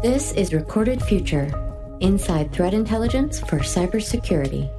This 0.00 0.30
is 0.34 0.54
Recorded 0.54 1.02
Future 1.02 1.50
Inside 1.98 2.52
Threat 2.52 2.72
Intelligence 2.72 3.40
for 3.40 3.58
Cybersecurity. 3.58 4.70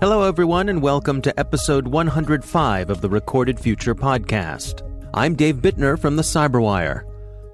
Hello, 0.00 0.24
everyone, 0.24 0.68
and 0.68 0.82
welcome 0.82 1.22
to 1.22 1.40
episode 1.40 1.88
105 1.88 2.90
of 2.90 3.00
the 3.00 3.08
Recorded 3.08 3.58
Future 3.58 3.94
podcast. 3.94 4.86
I'm 5.14 5.34
Dave 5.34 5.56
Bittner 5.56 5.98
from 5.98 6.16
the 6.16 6.22
Cyberwire. 6.22 7.04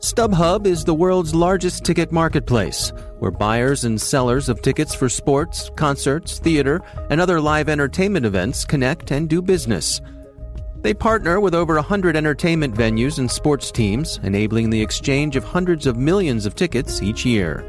StubHub 0.00 0.66
is 0.66 0.84
the 0.84 0.92
world's 0.92 1.36
largest 1.36 1.84
ticket 1.84 2.10
marketplace, 2.10 2.92
where 3.20 3.30
buyers 3.30 3.84
and 3.84 4.00
sellers 4.00 4.48
of 4.48 4.60
tickets 4.60 4.92
for 4.92 5.08
sports, 5.08 5.70
concerts, 5.76 6.40
theater, 6.40 6.82
and 7.10 7.20
other 7.20 7.40
live 7.40 7.68
entertainment 7.68 8.26
events 8.26 8.64
connect 8.64 9.12
and 9.12 9.28
do 9.28 9.40
business. 9.40 10.00
They 10.86 10.94
partner 10.94 11.40
with 11.40 11.52
over 11.52 11.74
100 11.74 12.14
entertainment 12.14 12.72
venues 12.72 13.18
and 13.18 13.28
sports 13.28 13.72
teams, 13.72 14.20
enabling 14.22 14.70
the 14.70 14.80
exchange 14.80 15.34
of 15.34 15.42
hundreds 15.42 15.84
of 15.84 15.96
millions 15.96 16.46
of 16.46 16.54
tickets 16.54 17.02
each 17.02 17.26
year. 17.26 17.64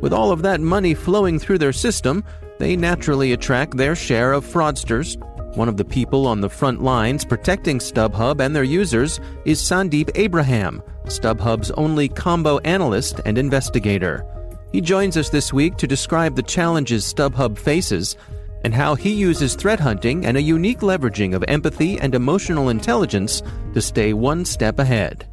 With 0.00 0.12
all 0.12 0.30
of 0.30 0.42
that 0.42 0.60
money 0.60 0.94
flowing 0.94 1.40
through 1.40 1.58
their 1.58 1.72
system, 1.72 2.22
they 2.60 2.76
naturally 2.76 3.32
attract 3.32 3.76
their 3.76 3.96
share 3.96 4.32
of 4.32 4.46
fraudsters. 4.46 5.16
One 5.56 5.68
of 5.68 5.76
the 5.76 5.84
people 5.84 6.24
on 6.24 6.40
the 6.40 6.48
front 6.48 6.84
lines 6.84 7.24
protecting 7.24 7.80
StubHub 7.80 8.38
and 8.38 8.54
their 8.54 8.62
users 8.62 9.18
is 9.44 9.60
Sandeep 9.60 10.12
Abraham, 10.14 10.84
StubHub's 11.06 11.72
only 11.72 12.08
combo 12.08 12.58
analyst 12.58 13.20
and 13.26 13.38
investigator. 13.38 14.24
He 14.70 14.80
joins 14.80 15.16
us 15.16 15.30
this 15.30 15.52
week 15.52 15.78
to 15.78 15.88
describe 15.88 16.36
the 16.36 16.44
challenges 16.44 17.12
StubHub 17.12 17.58
faces 17.58 18.16
and 18.64 18.74
how 18.74 18.94
he 18.94 19.12
uses 19.12 19.54
threat 19.54 19.80
hunting 19.80 20.26
and 20.26 20.36
a 20.36 20.42
unique 20.42 20.80
leveraging 20.80 21.34
of 21.34 21.44
empathy 21.48 21.98
and 21.98 22.14
emotional 22.14 22.68
intelligence 22.68 23.42
to 23.74 23.80
stay 23.80 24.12
one 24.12 24.44
step 24.44 24.78
ahead. 24.78 25.26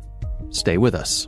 Stay 0.49 0.77
with 0.77 0.95
us. 0.95 1.27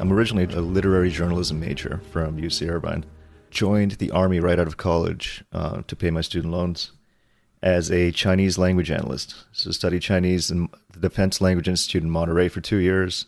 I'm 0.00 0.12
originally 0.12 0.44
a 0.44 0.60
literary 0.60 1.10
journalism 1.10 1.60
major 1.60 2.00
from 2.10 2.36
UC 2.36 2.68
Irvine. 2.68 3.04
Joined 3.50 3.92
the 3.92 4.10
army 4.10 4.40
right 4.40 4.58
out 4.58 4.66
of 4.66 4.76
college 4.76 5.44
uh, 5.52 5.82
to 5.86 5.96
pay 5.96 6.10
my 6.10 6.20
student 6.20 6.52
loans 6.52 6.92
as 7.62 7.90
a 7.90 8.12
Chinese 8.12 8.58
language 8.58 8.90
analyst. 8.90 9.34
So 9.52 9.70
studied 9.70 10.02
Chinese 10.02 10.50
in 10.50 10.68
the 10.92 11.00
Defense 11.00 11.40
Language 11.40 11.68
Institute 11.68 12.02
in 12.02 12.10
Monterey 12.10 12.48
for 12.48 12.60
two 12.60 12.78
years, 12.78 13.26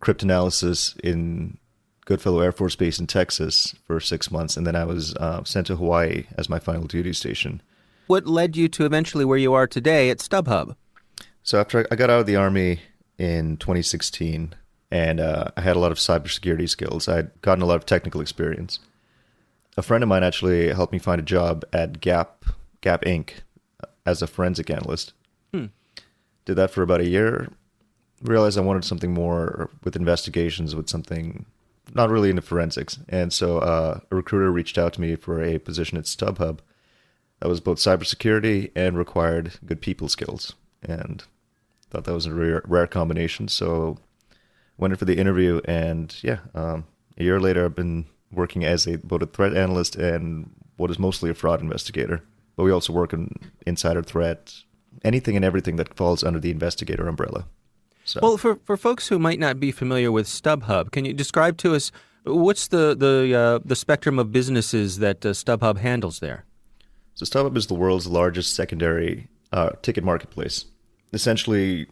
cryptanalysis 0.00 0.98
in 1.00 1.58
Goodfellow 2.04 2.40
Air 2.40 2.52
Force 2.52 2.76
Base 2.76 2.98
in 2.98 3.06
Texas 3.06 3.74
for 3.86 4.00
six 4.00 4.30
months, 4.30 4.56
and 4.56 4.66
then 4.66 4.76
I 4.76 4.84
was 4.84 5.14
uh, 5.16 5.44
sent 5.44 5.68
to 5.68 5.76
Hawaii 5.76 6.26
as 6.36 6.48
my 6.48 6.58
final 6.58 6.86
duty 6.86 7.12
station. 7.12 7.62
What 8.06 8.26
led 8.26 8.56
you 8.56 8.68
to 8.68 8.84
eventually 8.84 9.24
where 9.24 9.38
you 9.38 9.52
are 9.52 9.66
today 9.66 10.10
at 10.10 10.18
StubHub? 10.18 10.74
So 11.42 11.60
after 11.60 11.86
I 11.90 11.94
got 11.94 12.10
out 12.10 12.20
of 12.20 12.26
the 12.26 12.36
army 12.36 12.80
in 13.18 13.56
2016, 13.58 14.54
and 14.90 15.20
uh, 15.20 15.44
I 15.56 15.60
had 15.60 15.76
a 15.76 15.78
lot 15.78 15.92
of 15.92 15.98
cybersecurity 15.98 16.68
skills, 16.68 17.08
I'd 17.08 17.40
gotten 17.42 17.62
a 17.62 17.66
lot 17.66 17.76
of 17.76 17.86
technical 17.86 18.20
experience. 18.20 18.80
A 19.76 19.82
friend 19.82 20.02
of 20.02 20.08
mine 20.08 20.24
actually 20.24 20.72
helped 20.72 20.92
me 20.92 20.98
find 20.98 21.20
a 21.20 21.24
job 21.24 21.64
at 21.72 22.00
Gap 22.00 22.44
Gap 22.80 23.04
Inc. 23.04 23.30
as 24.10 24.22
a 24.22 24.26
forensic 24.26 24.70
analyst. 24.70 25.12
Hmm. 25.52 25.66
Did 26.44 26.56
that 26.56 26.70
for 26.70 26.82
about 26.82 27.00
a 27.00 27.08
year. 27.08 27.48
Realized 28.22 28.58
I 28.58 28.62
wanted 28.62 28.84
something 28.84 29.14
more 29.14 29.70
with 29.84 29.96
investigations, 29.96 30.74
with 30.74 30.88
something 30.88 31.46
not 31.94 32.10
really 32.10 32.30
into 32.30 32.42
forensics, 32.42 32.98
and 33.08 33.32
so 33.32 33.58
uh, 33.58 34.00
a 34.10 34.14
recruiter 34.14 34.50
reached 34.50 34.78
out 34.78 34.92
to 34.94 35.00
me 35.00 35.16
for 35.16 35.42
a 35.42 35.58
position 35.58 35.96
at 35.96 36.04
StubHub 36.04 36.58
that 37.40 37.48
was 37.48 37.60
both 37.60 37.78
cybersecurity 37.78 38.70
and 38.76 38.98
required 38.98 39.52
good 39.64 39.80
people 39.80 40.08
skills, 40.08 40.54
and 40.82 41.24
thought 41.90 42.04
that 42.04 42.14
was 42.14 42.26
a 42.26 42.34
rare, 42.34 42.62
rare 42.66 42.86
combination. 42.86 43.48
So 43.48 43.98
went 44.76 44.92
in 44.92 44.98
for 44.98 45.06
the 45.06 45.18
interview, 45.18 45.60
and 45.64 46.14
yeah, 46.22 46.40
um, 46.54 46.84
a 47.16 47.24
year 47.24 47.40
later, 47.40 47.64
I've 47.64 47.74
been 47.74 48.06
working 48.30 48.64
as 48.64 48.86
a 48.86 48.98
both 48.98 49.22
a 49.22 49.26
threat 49.26 49.56
analyst 49.56 49.96
and 49.96 50.50
what 50.76 50.90
is 50.90 50.98
mostly 50.98 51.30
a 51.30 51.34
fraud 51.34 51.60
investigator. 51.60 52.22
But 52.60 52.64
we 52.64 52.72
also 52.72 52.92
work 52.92 53.14
on 53.14 53.30
insider 53.66 54.02
threat, 54.02 54.54
anything 55.02 55.34
and 55.34 55.42
everything 55.46 55.76
that 55.76 55.94
falls 55.94 56.22
under 56.22 56.38
the 56.38 56.50
investigator 56.50 57.08
umbrella. 57.08 57.46
So, 58.04 58.20
Well, 58.22 58.36
for, 58.36 58.56
for 58.64 58.76
folks 58.76 59.08
who 59.08 59.18
might 59.18 59.38
not 59.38 59.58
be 59.58 59.72
familiar 59.72 60.12
with 60.12 60.26
StubHub, 60.26 60.90
can 60.90 61.06
you 61.06 61.14
describe 61.14 61.56
to 61.56 61.74
us 61.74 61.90
what's 62.24 62.68
the 62.68 62.94
the 62.94 63.34
uh, 63.34 63.58
the 63.64 63.74
spectrum 63.74 64.18
of 64.18 64.30
businesses 64.30 64.98
that 64.98 65.24
uh, 65.24 65.30
StubHub 65.30 65.78
handles 65.78 66.18
there? 66.18 66.44
so 67.14 67.24
StubHub 67.24 67.56
is 67.56 67.68
the 67.68 67.74
world's 67.74 68.06
largest 68.06 68.54
secondary 68.54 69.28
uh, 69.54 69.70
ticket 69.80 70.04
marketplace, 70.04 70.66
essentially 71.14 71.86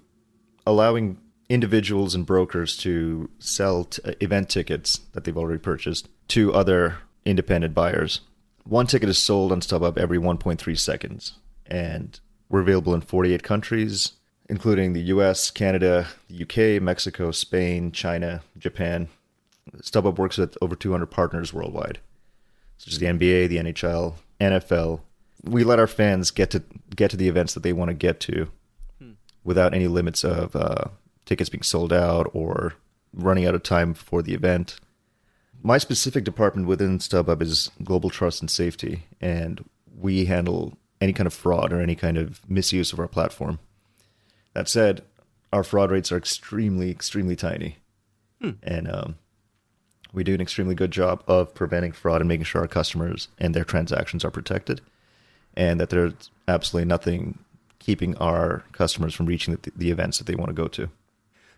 allowing 0.66 1.16
individuals 1.48 2.14
and 2.14 2.26
brokers 2.26 2.76
to 2.76 3.30
sell 3.38 3.84
t- 3.84 4.02
event 4.20 4.50
tickets 4.50 4.98
that 5.14 5.24
they've 5.24 5.38
already 5.38 5.60
purchased 5.60 6.10
to 6.28 6.52
other 6.52 6.98
independent 7.24 7.72
buyers. 7.72 8.20
One 8.68 8.86
ticket 8.86 9.08
is 9.08 9.16
sold 9.16 9.50
on 9.50 9.62
StubHub 9.62 9.96
every 9.96 10.18
1.3 10.18 10.78
seconds, 10.78 11.38
and 11.66 12.20
we're 12.50 12.60
available 12.60 12.94
in 12.94 13.00
48 13.00 13.42
countries, 13.42 14.12
including 14.50 14.92
the 14.92 15.04
US, 15.04 15.50
Canada, 15.50 16.08
the 16.28 16.42
UK, 16.42 16.82
Mexico, 16.82 17.30
Spain, 17.30 17.92
China, 17.92 18.42
Japan. 18.58 19.08
StubHub 19.78 20.18
works 20.18 20.36
with 20.36 20.54
over 20.60 20.76
200 20.76 21.06
partners 21.06 21.54
worldwide, 21.54 22.00
such 22.76 22.92
as 22.92 22.98
the 22.98 23.06
NBA, 23.06 23.48
the 23.48 23.56
NHL, 23.56 24.16
NFL. 24.38 25.00
We 25.44 25.64
let 25.64 25.78
our 25.78 25.86
fans 25.86 26.30
get 26.30 26.50
to 26.50 26.62
get 26.94 27.10
to 27.10 27.16
the 27.16 27.28
events 27.28 27.54
that 27.54 27.62
they 27.62 27.72
want 27.72 27.88
to 27.88 27.94
get 27.94 28.20
to 28.20 28.50
without 29.44 29.72
any 29.72 29.86
limits 29.86 30.24
of 30.24 30.54
uh, 30.54 30.88
tickets 31.24 31.48
being 31.48 31.62
sold 31.62 31.90
out 31.90 32.30
or 32.34 32.74
running 33.14 33.46
out 33.46 33.54
of 33.54 33.62
time 33.62 33.94
for 33.94 34.20
the 34.20 34.34
event. 34.34 34.78
My 35.62 35.78
specific 35.78 36.24
department 36.24 36.68
within 36.68 36.98
StubHub 36.98 37.42
is 37.42 37.70
global 37.82 38.10
trust 38.10 38.40
and 38.40 38.50
safety, 38.50 39.04
and 39.20 39.64
we 39.98 40.26
handle 40.26 40.78
any 41.00 41.12
kind 41.12 41.26
of 41.26 41.34
fraud 41.34 41.72
or 41.72 41.80
any 41.80 41.94
kind 41.94 42.16
of 42.16 42.40
misuse 42.48 42.92
of 42.92 43.00
our 43.00 43.08
platform. 43.08 43.58
That 44.54 44.68
said, 44.68 45.02
our 45.52 45.64
fraud 45.64 45.90
rates 45.90 46.12
are 46.12 46.16
extremely, 46.16 46.90
extremely 46.90 47.36
tiny, 47.36 47.78
and 48.62 48.90
um, 48.90 49.16
we 50.12 50.24
do 50.24 50.34
an 50.34 50.40
extremely 50.40 50.74
good 50.74 50.90
job 50.90 51.22
of 51.26 51.54
preventing 51.54 51.92
fraud 51.92 52.20
and 52.20 52.28
making 52.28 52.44
sure 52.44 52.62
our 52.62 52.68
customers 52.68 53.28
and 53.38 53.54
their 53.54 53.64
transactions 53.64 54.24
are 54.24 54.30
protected, 54.30 54.80
and 55.54 55.80
that 55.80 55.90
there's 55.90 56.30
absolutely 56.46 56.88
nothing 56.88 57.38
keeping 57.78 58.16
our 58.18 58.64
customers 58.72 59.14
from 59.14 59.26
reaching 59.26 59.54
the, 59.54 59.72
the 59.74 59.90
events 59.90 60.18
that 60.18 60.26
they 60.26 60.34
want 60.34 60.48
to 60.48 60.54
go 60.54 60.68
to. 60.68 60.88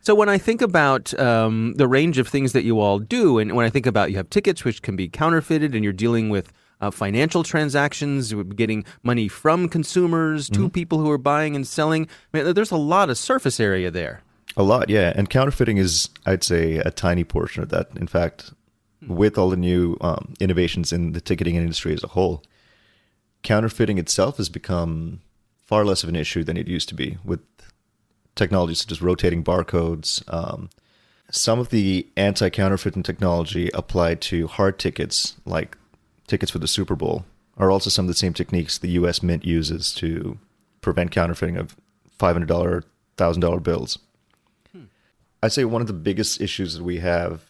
So 0.02 0.14
when 0.14 0.28
I 0.30 0.38
think 0.38 0.62
about 0.62 1.18
um, 1.18 1.74
the 1.74 1.86
range 1.86 2.18
of 2.18 2.26
things 2.26 2.52
that 2.52 2.64
you 2.64 2.80
all 2.80 2.98
do, 2.98 3.38
and 3.38 3.54
when 3.54 3.66
I 3.66 3.70
think 3.70 3.86
about 3.86 4.10
you 4.10 4.16
have 4.16 4.30
tickets 4.30 4.64
which 4.64 4.80
can 4.80 4.96
be 4.96 5.08
counterfeited, 5.08 5.74
and 5.74 5.84
you're 5.84 5.92
dealing 5.92 6.30
with 6.30 6.52
uh, 6.80 6.90
financial 6.90 7.42
transactions, 7.42 8.32
getting 8.56 8.84
money 9.02 9.28
from 9.28 9.68
consumers 9.68 10.48
to 10.48 10.70
people 10.70 10.98
who 10.98 11.10
are 11.10 11.18
buying 11.18 11.54
and 11.54 11.66
selling. 11.66 12.08
I 12.32 12.42
mean, 12.42 12.54
there's 12.54 12.70
a 12.70 12.76
lot 12.76 13.10
of 13.10 13.18
surface 13.18 13.60
area 13.60 13.90
there. 13.90 14.22
A 14.56 14.62
lot, 14.62 14.88
yeah. 14.88 15.12
And 15.14 15.28
counterfeiting 15.28 15.76
is, 15.76 16.08
I'd 16.24 16.42
say, 16.42 16.78
a 16.78 16.90
tiny 16.90 17.22
portion 17.22 17.62
of 17.62 17.68
that. 17.68 17.90
In 17.96 18.06
fact, 18.06 18.52
with 19.06 19.36
all 19.36 19.50
the 19.50 19.56
new 19.56 19.96
um, 20.00 20.34
innovations 20.40 20.92
in 20.92 21.12
the 21.12 21.20
ticketing 21.20 21.56
industry 21.56 21.92
as 21.92 22.02
a 22.02 22.08
whole, 22.08 22.42
counterfeiting 23.42 23.98
itself 23.98 24.38
has 24.38 24.48
become 24.48 25.20
far 25.60 25.84
less 25.84 26.02
of 26.02 26.08
an 26.08 26.16
issue 26.16 26.42
than 26.42 26.56
it 26.56 26.66
used 26.66 26.88
to 26.88 26.94
be 26.94 27.18
with 27.24 27.40
technologies 28.34 28.80
such 28.80 28.92
as 28.92 29.02
rotating 29.02 29.44
barcodes. 29.44 30.22
Um, 30.32 30.70
some 31.30 31.58
of 31.58 31.70
the 31.70 32.06
anti 32.16 32.48
counterfeiting 32.50 33.02
technology 33.02 33.70
applied 33.74 34.20
to 34.22 34.46
hard 34.46 34.78
tickets, 34.78 35.36
like 35.44 35.76
tickets 36.26 36.50
for 36.50 36.58
the 36.58 36.68
Super 36.68 36.96
Bowl, 36.96 37.24
are 37.56 37.70
also 37.70 37.90
some 37.90 38.04
of 38.04 38.08
the 38.08 38.14
same 38.14 38.34
techniques 38.34 38.78
the 38.78 38.90
U.S. 38.90 39.22
Mint 39.22 39.44
uses 39.44 39.94
to 39.94 40.38
prevent 40.80 41.10
counterfeiting 41.10 41.56
of 41.56 41.76
$500, 42.18 42.46
$1,000 42.46 43.62
bills. 43.62 43.98
I'd 45.42 45.52
say 45.52 45.64
one 45.64 45.80
of 45.80 45.86
the 45.86 45.94
biggest 45.94 46.40
issues 46.40 46.74
that 46.74 46.82
we 46.82 46.98
have 46.98 47.42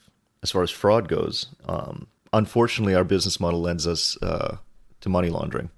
as 0.43 0.51
far 0.51 0.63
as 0.63 0.71
fraud 0.71 1.09
goes, 1.09 1.47
um, 1.69 2.07
unfortunately, 2.33 2.95
our 2.95 3.05
business 3.05 3.41
model 3.41 3.61
lends 3.61 3.87
us 3.87 4.17
uh, 4.23 4.57
to 5.01 5.09
money 5.09 5.29
laundering. 5.29 5.71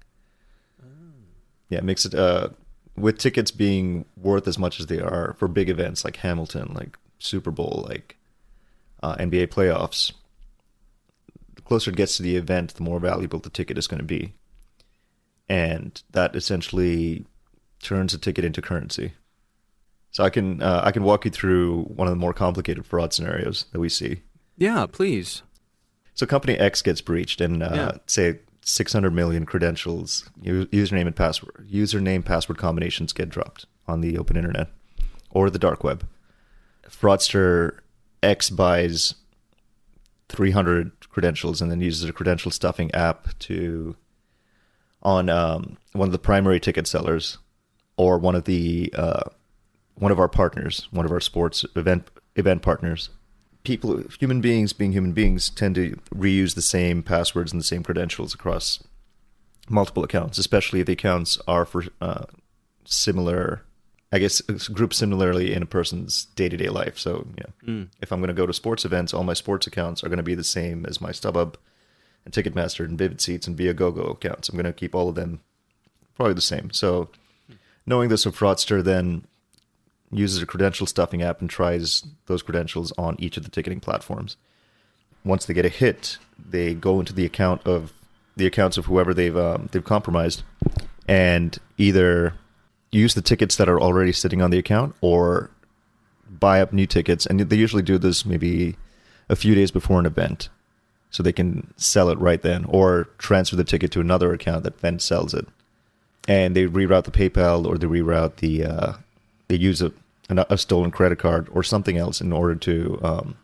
Yeah, 1.69 1.79
it 1.79 1.83
makes 1.83 2.05
it 2.05 2.13
uh, 2.13 2.49
with 2.95 3.17
tickets 3.17 3.51
being 3.51 4.05
worth 4.15 4.47
as 4.47 4.57
much 4.59 4.79
as 4.79 4.85
they 4.87 4.99
are 4.99 5.35
for 5.39 5.47
big 5.47 5.69
events 5.69 6.03
like 6.05 6.17
Hamilton, 6.17 6.73
like 6.73 6.97
Super 7.19 7.51
Bowl, 7.51 7.85
like 7.89 8.17
uh, 9.01 9.15
NBA 9.15 9.47
playoffs. 9.47 10.11
The 11.55 11.61
closer 11.61 11.91
it 11.91 11.97
gets 11.97 12.17
to 12.17 12.23
the 12.23 12.35
event, 12.35 12.75
the 12.75 12.83
more 12.83 12.99
valuable 12.99 13.39
the 13.39 13.49
ticket 13.49 13.77
is 13.77 13.87
going 13.87 13.99
to 13.99 14.05
be, 14.05 14.33
and 15.49 16.01
that 16.11 16.35
essentially 16.35 17.25
turns 17.81 18.13
the 18.13 18.17
ticket 18.17 18.45
into 18.45 18.61
currency. 18.61 19.13
So 20.11 20.23
I 20.23 20.29
can 20.29 20.61
uh, 20.61 20.81
I 20.83 20.91
can 20.91 21.03
walk 21.03 21.25
you 21.25 21.31
through 21.31 21.83
one 21.85 22.07
of 22.07 22.11
the 22.11 22.19
more 22.19 22.33
complicated 22.33 22.85
fraud 22.85 23.13
scenarios 23.13 23.65
that 23.71 23.79
we 23.79 23.89
see. 23.89 24.21
Yeah, 24.57 24.85
please. 24.85 25.41
So 26.13 26.27
company 26.27 26.53
X 26.59 26.83
gets 26.83 27.01
breached, 27.01 27.41
and 27.41 27.63
uh, 27.63 27.69
Yeah. 27.73 27.91
say 28.05 28.39
600 28.63 29.11
million 29.11 29.45
credentials, 29.45 30.29
username 30.41 31.07
and 31.07 31.15
password, 31.15 31.67
username 31.69 32.23
password 32.23 32.57
combinations 32.57 33.13
get 33.13 33.29
dropped 33.29 33.65
on 33.87 34.01
the 34.01 34.17
open 34.17 34.37
internet 34.37 34.69
or 35.31 35.49
the 35.49 35.59
dark 35.59 35.83
web. 35.83 36.07
Fraudster 36.87 37.79
X 38.21 38.49
buys 38.49 39.15
300 40.29 41.09
credentials 41.09 41.61
and 41.61 41.69
then 41.69 41.81
uses 41.81 42.09
a 42.09 42.13
credential 42.13 42.51
stuffing 42.51 42.93
app 42.93 43.37
to 43.39 43.95
on 45.01 45.29
um, 45.29 45.77
one 45.91 46.07
of 46.07 46.13
the 46.13 46.19
primary 46.19 46.59
ticket 46.59 46.87
sellers 46.87 47.37
or 47.97 48.17
one 48.17 48.35
of 48.35 48.45
the 48.45 48.93
uh, 48.97 49.23
one 49.95 50.11
of 50.11 50.19
our 50.19 50.29
partners, 50.29 50.87
one 50.91 51.05
of 51.05 51.11
our 51.11 51.19
sports 51.19 51.65
event 51.75 52.09
event 52.35 52.61
partners. 52.61 53.09
People, 53.63 54.03
human 54.19 54.41
beings, 54.41 54.73
being 54.73 54.91
human 54.91 55.13
beings, 55.13 55.49
tend 55.49 55.75
to 55.75 55.97
reuse 56.13 56.55
the 56.55 56.61
same 56.61 57.01
passwords 57.01 57.51
and 57.51 57.59
the 57.59 57.65
same 57.65 57.83
credentials 57.83 58.33
across 58.33 58.83
multiple 59.69 60.03
accounts, 60.03 60.37
especially 60.37 60.81
if 60.81 60.87
the 60.87 60.93
accounts 60.93 61.37
are 61.47 61.65
for 61.65 61.85
uh, 62.01 62.25
similar, 62.85 63.63
I 64.11 64.19
guess, 64.19 64.41
grouped 64.41 64.95
similarly 64.95 65.53
in 65.53 65.63
a 65.63 65.67
person's 65.67 66.25
day 66.35 66.49
to 66.49 66.57
day 66.57 66.69
life. 66.69 66.97
So, 66.99 67.25
you 67.37 67.43
know, 67.43 67.53
if 68.01 68.11
I'm 68.11 68.19
going 68.19 68.27
to 68.27 68.33
go 68.33 68.45
to 68.45 68.53
sports 68.53 68.85
events, 68.85 69.13
all 69.13 69.23
my 69.23 69.33
sports 69.33 69.67
accounts 69.67 70.03
are 70.03 70.09
going 70.09 70.17
to 70.17 70.23
be 70.23 70.35
the 70.35 70.43
same 70.43 70.85
as 70.85 70.99
my 70.99 71.11
StubHub 71.11 71.55
and 72.25 72.33
Ticketmaster 72.33 72.85
and 72.85 72.97
Vivid 72.97 73.21
Seats 73.21 73.47
and 73.47 73.57
Viagogo 73.57 74.11
accounts. 74.11 74.49
I'm 74.49 74.55
going 74.55 74.65
to 74.65 74.73
keep 74.73 74.95
all 74.95 75.09
of 75.09 75.15
them 75.15 75.41
probably 76.15 76.33
the 76.33 76.41
same. 76.41 76.71
So, 76.71 77.09
knowing 77.85 78.09
this, 78.09 78.25
a 78.25 78.31
fraudster 78.31 78.83
then 78.83 79.25
uses 80.15 80.41
a 80.41 80.45
credential 80.45 80.87
stuffing 80.87 81.21
app 81.21 81.41
and 81.41 81.49
tries 81.49 82.05
those 82.25 82.41
credentials 82.41 82.91
on 82.97 83.15
each 83.19 83.37
of 83.37 83.43
the 83.43 83.49
ticketing 83.49 83.79
platforms. 83.79 84.37
Once 85.25 85.45
they 85.45 85.53
get 85.53 85.65
a 85.65 85.69
hit, 85.69 86.17
they 86.37 86.73
go 86.73 86.99
into 86.99 87.13
the 87.13 87.25
account 87.25 87.65
of 87.65 87.93
the 88.35 88.45
accounts 88.45 88.77
of 88.77 88.85
whoever 88.85 89.13
they've 89.13 89.37
um, 89.37 89.69
they've 89.71 89.83
compromised, 89.83 90.43
and 91.07 91.57
either 91.77 92.33
use 92.91 93.13
the 93.13 93.21
tickets 93.21 93.55
that 93.55 93.69
are 93.69 93.79
already 93.79 94.11
sitting 94.11 94.41
on 94.41 94.51
the 94.51 94.57
account 94.57 94.95
or 95.01 95.49
buy 96.29 96.61
up 96.61 96.73
new 96.73 96.85
tickets. 96.85 97.25
And 97.25 97.39
they 97.39 97.55
usually 97.55 97.83
do 97.83 97.97
this 97.97 98.25
maybe 98.25 98.75
a 99.29 99.35
few 99.35 99.55
days 99.55 99.71
before 99.71 99.99
an 99.99 100.05
event, 100.05 100.49
so 101.09 101.23
they 101.23 101.31
can 101.31 101.73
sell 101.77 102.09
it 102.09 102.19
right 102.19 102.41
then, 102.41 102.65
or 102.65 103.05
transfer 103.17 103.55
the 103.55 103.63
ticket 103.63 103.91
to 103.91 104.01
another 104.01 104.33
account 104.33 104.63
that 104.63 104.79
then 104.79 104.99
sells 104.99 105.33
it 105.33 105.47
and 106.27 106.55
they 106.55 106.65
reroute 106.65 107.03
the 107.03 107.11
PayPal 107.11 107.65
or 107.65 107.77
they 107.77 107.87
reroute 107.87 108.37
the 108.37 108.65
uh, 108.65 108.93
they 109.47 109.55
use 109.55 109.81
a, 109.81 109.91
a 110.29 110.57
stolen 110.57 110.91
credit 110.91 111.19
card 111.19 111.47
or 111.51 111.63
something 111.63 111.97
else 111.97 112.21
in 112.21 112.31
order 112.31 112.55
to 112.55 112.99
um, 113.03 113.37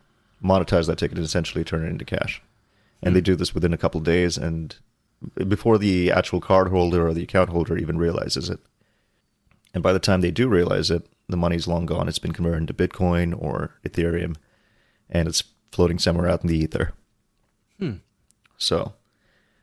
monetize 0.44 0.88
that 0.88 0.98
ticket 0.98 1.18
and 1.18 1.26
essentially 1.26 1.64
turn 1.64 1.86
it 1.86 1.90
into 1.90 2.06
cash. 2.06 2.42
And 3.02 3.16
they 3.16 3.22
do 3.22 3.36
this 3.36 3.54
within 3.54 3.74
a 3.74 3.78
couple 3.78 4.00
of 4.00 4.06
days 4.06 4.38
and 4.38 4.76
before 5.48 5.78
the 5.78 6.12
actual 6.12 6.42
card 6.42 6.70
holder 6.70 7.08
or 7.08 7.14
the 7.14 7.24
account 7.24 7.50
holder 7.50 7.78
even 7.78 7.98
realizes 7.98 8.50
it. 8.50 8.60
And 9.74 9.84
by 9.84 9.94
the 9.94 10.00
time 10.00 10.22
they 10.22 10.32
do 10.32 10.48
realize 10.48 10.90
it, 10.90 11.08
the 11.28 11.38
money's 11.38 11.68
long 11.68 11.86
gone. 11.86 12.08
It's 12.08 12.20
been 12.20 12.34
converted 12.34 12.62
into 12.62 12.74
Bitcoin 12.74 13.36
or 13.40 13.76
Ethereum, 13.86 14.36
and 15.10 15.28
it's 15.28 15.44
floating 15.72 16.00
somewhere 16.00 16.28
out 16.28 16.42
in 16.42 16.48
the 16.48 16.58
ether. 16.58 16.94
So 18.58 18.94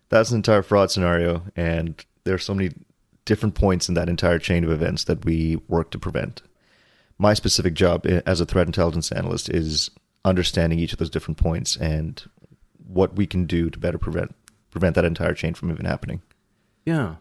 that's 0.08 0.30
an 0.30 0.36
entire 0.36 0.62
fraud 0.62 0.90
scenario, 0.90 1.42
and 1.56 2.04
there 2.24 2.34
are 2.34 2.38
so 2.38 2.54
many 2.54 2.72
different 3.24 3.54
points 3.54 3.88
in 3.88 3.94
that 3.94 4.08
entire 4.08 4.38
chain 4.38 4.62
of 4.62 4.70
events 4.70 5.04
that 5.04 5.24
we 5.24 5.56
work 5.68 5.90
to 5.90 5.98
prevent. 5.98 6.42
My 7.18 7.34
specific 7.34 7.74
job 7.74 8.06
as 8.26 8.40
a 8.40 8.46
threat 8.46 8.66
intelligence 8.66 9.10
analyst 9.10 9.48
is 9.48 9.90
understanding 10.24 10.78
each 10.78 10.92
of 10.92 10.98
those 10.98 11.10
different 11.10 11.38
points 11.38 11.76
and 11.76 12.22
what 12.86 13.16
we 13.16 13.26
can 13.26 13.46
do 13.46 13.70
to 13.70 13.78
better 13.78 13.98
prevent 13.98 14.34
prevent 14.70 14.94
that 14.94 15.04
entire 15.04 15.32
chain 15.32 15.54
from 15.54 15.70
even 15.70 15.86
happening. 15.86 16.20
Yeah. 16.84 17.16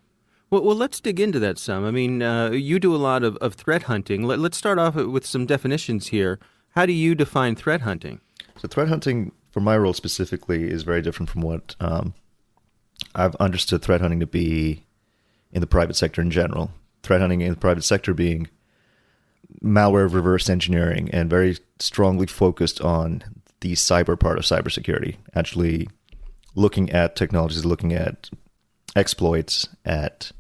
Well, 0.49 0.63
well, 0.63 0.75
let's 0.75 0.99
dig 0.99 1.19
into 1.19 1.39
that 1.39 1.57
some. 1.57 1.85
I 1.85 1.91
mean, 1.91 2.21
uh, 2.21 2.51
you 2.51 2.79
do 2.79 2.93
a 2.93 2.97
lot 2.97 3.23
of, 3.23 3.37
of 3.37 3.55
threat 3.55 3.83
hunting. 3.83 4.23
Let, 4.23 4.39
let's 4.39 4.57
start 4.57 4.77
off 4.77 4.95
with 4.95 5.25
some 5.25 5.45
definitions 5.45 6.07
here. 6.07 6.39
How 6.69 6.85
do 6.85 6.93
you 6.93 7.15
define 7.15 7.55
threat 7.55 7.81
hunting? 7.81 8.19
So 8.57 8.67
threat 8.67 8.89
hunting, 8.89 9.31
for 9.51 9.61
my 9.61 9.77
role 9.77 9.93
specifically, 9.93 10.69
is 10.69 10.83
very 10.83 11.01
different 11.01 11.29
from 11.29 11.41
what 11.41 11.75
um, 11.79 12.13
I've 13.15 13.35
understood 13.35 13.81
threat 13.81 14.01
hunting 14.01 14.19
to 14.19 14.27
be 14.27 14.85
in 15.51 15.61
the 15.61 15.67
private 15.67 15.95
sector 15.95 16.21
in 16.21 16.29
general. 16.29 16.71
Threat 17.01 17.21
hunting 17.21 17.41
in 17.41 17.51
the 17.51 17.59
private 17.59 17.83
sector 17.83 18.13
being 18.13 18.49
malware 19.63 20.11
reverse 20.11 20.49
engineering 20.49 21.09
and 21.11 21.29
very 21.29 21.57
strongly 21.79 22.27
focused 22.27 22.81
on 22.81 23.23
the 23.61 23.73
cyber 23.73 24.19
part 24.19 24.37
of 24.37 24.43
cybersecurity, 24.45 25.17
actually 25.33 25.87
looking 26.55 26.91
at 26.91 27.15
technologies, 27.15 27.65
looking 27.65 27.93
at 27.93 28.29
exploits, 28.95 29.67
at 29.83 30.31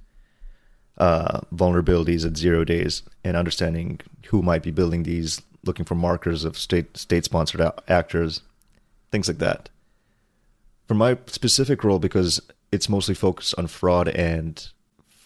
uh, 0.97 1.41
vulnerabilities 1.53 2.25
at 2.25 2.37
zero 2.37 2.63
days, 2.63 3.03
and 3.23 3.35
understanding 3.35 3.99
who 4.27 4.41
might 4.41 4.63
be 4.63 4.71
building 4.71 5.03
these, 5.03 5.41
looking 5.65 5.85
for 5.85 5.95
markers 5.95 6.45
of 6.45 6.57
state 6.57 6.95
state 6.97 7.25
sponsored 7.25 7.61
actors, 7.87 8.41
things 9.11 9.27
like 9.27 9.39
that. 9.39 9.69
For 10.87 10.93
my 10.93 11.17
specific 11.27 11.83
role, 11.83 11.99
because 11.99 12.39
it's 12.71 12.89
mostly 12.89 13.15
focused 13.15 13.55
on 13.57 13.67
fraud 13.67 14.07
and 14.09 14.69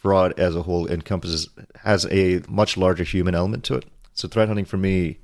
fraud 0.02 0.40
as 0.40 0.56
a 0.56 0.62
whole 0.62 0.88
encompasses 0.88 1.50
has 1.84 2.06
a 2.10 2.42
much 2.48 2.78
larger 2.78 3.04
human 3.04 3.36
element 3.36 3.66
to 3.66 3.76
it. 3.76 3.86
So 4.14 4.30
threat 4.30 4.48
hunting 4.48 4.66
for 4.66 4.78
me 4.78 5.20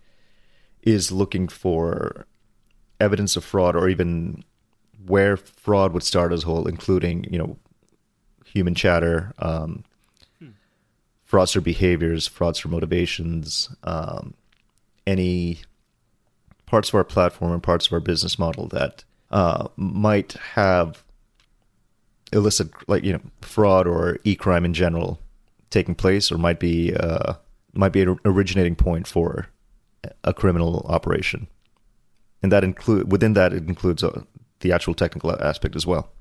is 0.84 1.14
looking 1.14 1.48
for 1.48 2.28
evidence 3.00 3.38
of 3.38 3.46
fraud 3.46 3.76
or 3.76 3.88
even 3.88 4.44
where 5.06 5.38
fraud 5.38 5.94
would 5.94 6.04
start 6.04 6.34
as 6.34 6.44
a 6.44 6.46
whole, 6.46 6.68
including 6.68 7.24
you 7.32 7.38
know 7.38 7.58
human 8.46 8.76
chatter, 8.76 9.34
um, 9.40 9.86
fraudster 11.30 11.64
behaviors, 11.64 12.28
fraudster 12.28 12.70
motivations, 12.70 13.74
um, 13.84 14.34
any 15.08 15.60
parts 16.66 16.90
of 16.90 16.96
our 16.96 17.04
platform 17.06 17.54
and 17.54 17.64
parts 17.64 17.88
of 17.88 17.94
our 17.94 18.02
business 18.02 18.38
model 18.38 18.68
that 18.68 19.06
uh, 19.32 19.70
might 19.78 20.34
have 20.34 21.05
illicit, 22.36 22.70
like 22.88 23.04
you 23.04 23.14
know, 23.14 23.22
fraud 23.42 23.88
or 23.88 24.20
e-crime 24.24 24.66
in 24.66 24.74
general 24.74 25.20
taking 25.70 25.96
place, 25.96 26.32
or 26.32 26.38
might 26.38 26.60
be 26.60 26.94
uh, 26.96 27.34
might 27.74 27.92
be 27.92 28.02
an 28.02 28.20
originating 28.26 28.76
point 28.76 29.08
for 29.08 29.48
a 30.24 30.34
criminal 30.34 30.86
operation, 30.88 31.48
and 32.44 32.52
that 32.52 32.64
include 32.64 33.12
within 33.12 33.34
that 33.34 33.54
it 33.54 33.68
includes 33.68 34.04
uh, 34.04 34.22
the 34.60 34.72
actual 34.72 34.94
technical 34.94 35.32
aspect 35.42 35.76
as 35.76 35.86
well. 35.86 36.12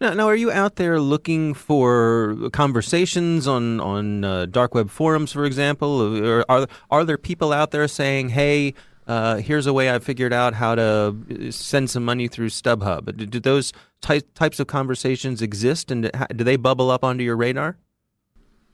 Now, 0.00 0.12
now, 0.12 0.26
are 0.26 0.34
you 0.36 0.50
out 0.50 0.76
there 0.76 1.00
looking 1.00 1.54
for 1.54 2.36
conversations 2.52 3.46
on 3.46 3.80
on 3.80 4.24
uh, 4.24 4.46
dark 4.46 4.74
web 4.74 4.90
forums, 4.90 5.32
for 5.32 5.44
example? 5.44 6.00
Or 6.24 6.44
are 6.48 6.66
are 6.90 7.04
there 7.04 7.18
people 7.18 7.52
out 7.52 7.70
there 7.70 7.86
saying, 7.88 8.30
"Hey, 8.30 8.74
uh, 9.06 9.36
here's 9.36 9.66
a 9.66 9.72
way 9.72 9.92
I 9.94 9.98
figured 9.98 10.32
out 10.32 10.54
how 10.54 10.74
to 10.74 11.50
send 11.50 11.90
some 11.90 12.04
money 12.04 12.28
through 12.28 12.48
StubHub"? 12.48 13.16
Do, 13.16 13.26
do 13.26 13.40
those 13.40 13.72
ty- 14.00 14.22
types 14.34 14.60
of 14.60 14.66
conversations 14.66 15.42
exist, 15.42 15.90
and 15.90 16.10
do 16.34 16.44
they 16.44 16.56
bubble 16.56 16.90
up 16.90 17.04
onto 17.04 17.24
your 17.24 17.36
radar? 17.36 17.76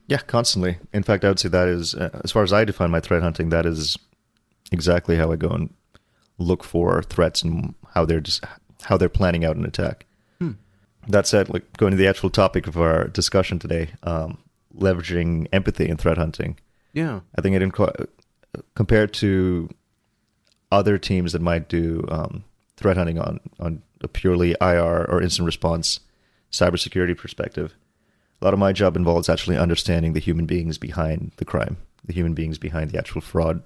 Yeah, 0.07 0.19
constantly. 0.19 0.79
In 0.93 1.03
fact, 1.03 1.25
I 1.25 1.29
would 1.29 1.39
say 1.39 1.49
that 1.49 1.69
is, 1.69 1.95
uh, 1.95 2.21
as 2.25 2.33
far 2.33 2.43
as 2.43 2.53
I 2.53 2.65
define 2.65 2.91
my 2.91 3.01
threat 3.01 3.23
hunting, 3.23 3.51
that 3.51 3.67
is 3.67 3.97
exactly 4.73 5.17
how 5.17 5.31
I 5.31 5.37
go 5.37 5.49
and 5.49 5.73
look 6.39 6.65
for 6.65 7.03
threats 7.03 7.43
and 7.43 7.75
how 7.95 8.05
they're 8.05 8.21
just 8.21 8.45
how 8.83 8.97
they're 8.97 9.09
planning 9.09 9.45
out 9.45 9.57
an 9.57 9.65
attack. 9.65 10.07
That 11.09 11.27
said, 11.27 11.49
like 11.49 11.77
going 11.79 11.93
to 11.93 11.97
the 11.97 12.07
actual 12.07 12.29
topic 12.29 12.67
of 12.67 12.77
our 12.77 13.09
discussion 13.09 13.59
today, 13.59 13.89
um, 14.03 14.37
leveraging 14.77 15.49
empathy 15.51 15.89
in 15.89 15.97
threat 15.97 16.19
hunting. 16.19 16.59
Yeah. 16.93 17.21
I 17.37 17.41
think 17.41 17.57
it 17.57 17.63
inco- 17.63 18.07
compared 18.75 19.15
to 19.15 19.71
other 20.71 20.99
teams 20.99 21.33
that 21.33 21.43
might 21.43 21.69
do 21.69 22.05
um, 22.09 22.45
threat 22.77 22.97
hunting 22.97 23.19
on 23.19 23.41
on 23.59 23.83
a 24.03 24.09
purely 24.09 24.55
IR 24.61 25.05
or 25.11 25.23
incident 25.23 25.47
response 25.47 26.01
cybersecurity 26.51 27.17
perspective. 27.17 27.75
A 28.41 28.45
lot 28.45 28.55
of 28.55 28.61
my 28.61 28.73
job 28.73 28.97
involves 28.97 29.29
actually 29.29 29.59
understanding 29.59 30.15
the 30.15 30.21
human 30.21 30.47
beings 30.47 30.79
behind 30.79 31.33
the 31.37 31.45
crime, 31.45 31.77
the 32.05 32.15
human 32.15 32.35
beings 32.35 32.57
behind 32.59 32.91
the 32.91 32.99
actual 32.99 33.21
fraud 33.21 33.63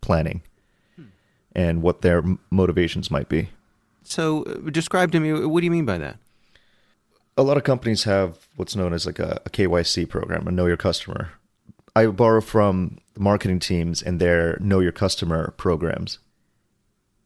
planning, 0.00 0.42
and 1.54 1.82
what 1.82 2.02
their 2.02 2.22
motivations 2.50 3.10
might 3.10 3.28
be. 3.28 3.50
So, 4.02 4.42
uh, 4.42 4.70
describe 4.70 5.12
to 5.12 5.20
me 5.20 5.32
what 5.46 5.60
do 5.60 5.64
you 5.64 5.70
mean 5.70 5.84
by 5.84 5.98
that? 5.98 6.16
a 7.36 7.42
lot 7.42 7.56
of 7.56 7.64
companies 7.64 8.04
have 8.04 8.46
what's 8.56 8.76
known 8.76 8.92
as 8.92 9.06
like 9.06 9.18
a, 9.18 9.40
a 9.46 9.50
KYC 9.50 10.08
program, 10.08 10.46
a 10.46 10.50
know 10.50 10.66
your 10.66 10.76
customer. 10.76 11.30
I 11.94 12.06
borrow 12.06 12.40
from 12.40 12.98
the 13.14 13.20
marketing 13.20 13.58
teams 13.58 14.02
and 14.02 14.20
their 14.20 14.58
know 14.60 14.80
your 14.80 14.92
customer 14.92 15.52
programs, 15.56 16.18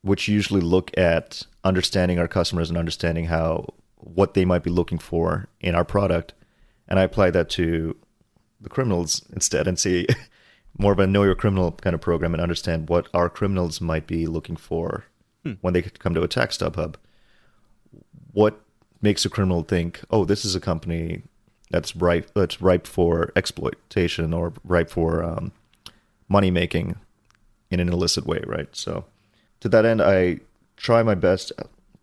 which 0.07 0.29
usually 0.29 0.61
look 0.61 0.97
at 0.97 1.43
understanding 1.65 2.19
our 2.19 2.29
customers 2.29 2.69
and 2.69 2.79
understanding 2.79 3.27
how 3.27 3.75
what 3.97 4.35
they 4.35 4.45
might 4.45 4.63
be 4.63 4.71
looking 4.71 4.99
for 4.99 5.49
in 5.61 5.75
our 5.75 5.85
product. 5.85 6.33
And 6.89 6.99
I 6.99 7.03
apply 7.03 7.31
that 7.31 7.51
to 7.51 7.97
the 8.61 8.69
criminals 8.69 9.25
instead 9.33 9.67
and 9.67 9.79
see 9.79 10.07
more 10.79 10.93
of 10.93 10.99
a 10.99 11.07
know 11.07 11.25
your 11.25 11.35
criminal 11.35 11.73
kind 11.73 11.95
of 11.95 12.01
program 12.01 12.35
and 12.35 12.41
understand 12.41 12.89
what 12.89 13.09
our 13.13 13.29
criminals 13.29 13.81
might 13.81 14.07
be 14.07 14.27
looking 14.27 14.57
for 14.57 15.05
when 15.61 15.75
they 15.75 15.83
come 15.83 16.13
to 16.15 16.23
attack 16.23 16.51
StubHub 16.51 16.97
what 18.37 18.61
makes 19.01 19.25
a 19.25 19.31
criminal 19.31 19.63
think, 19.63 20.03
oh, 20.11 20.27
this 20.27 20.45
is 20.45 20.55
a 20.55 20.61
company 20.61 21.23
that's 21.71 21.97
ripe 21.97 22.31
that's 22.35 22.61
ripe 22.61 22.87
for 22.87 23.33
exploitation 23.35 24.35
or 24.35 24.53
ripe 24.63 24.91
for 24.91 25.25
um, 25.25 25.53
money 26.29 26.51
making 26.51 26.97
in 27.71 27.81
an 27.81 27.89
illicit 27.89 28.27
way, 28.27 28.43
right? 28.47 28.69
So, 28.77 29.07
to 29.61 29.69
that 29.69 29.85
end, 29.85 30.03
I 30.03 30.41
try 30.77 31.03
my 31.03 31.15
best 31.15 31.53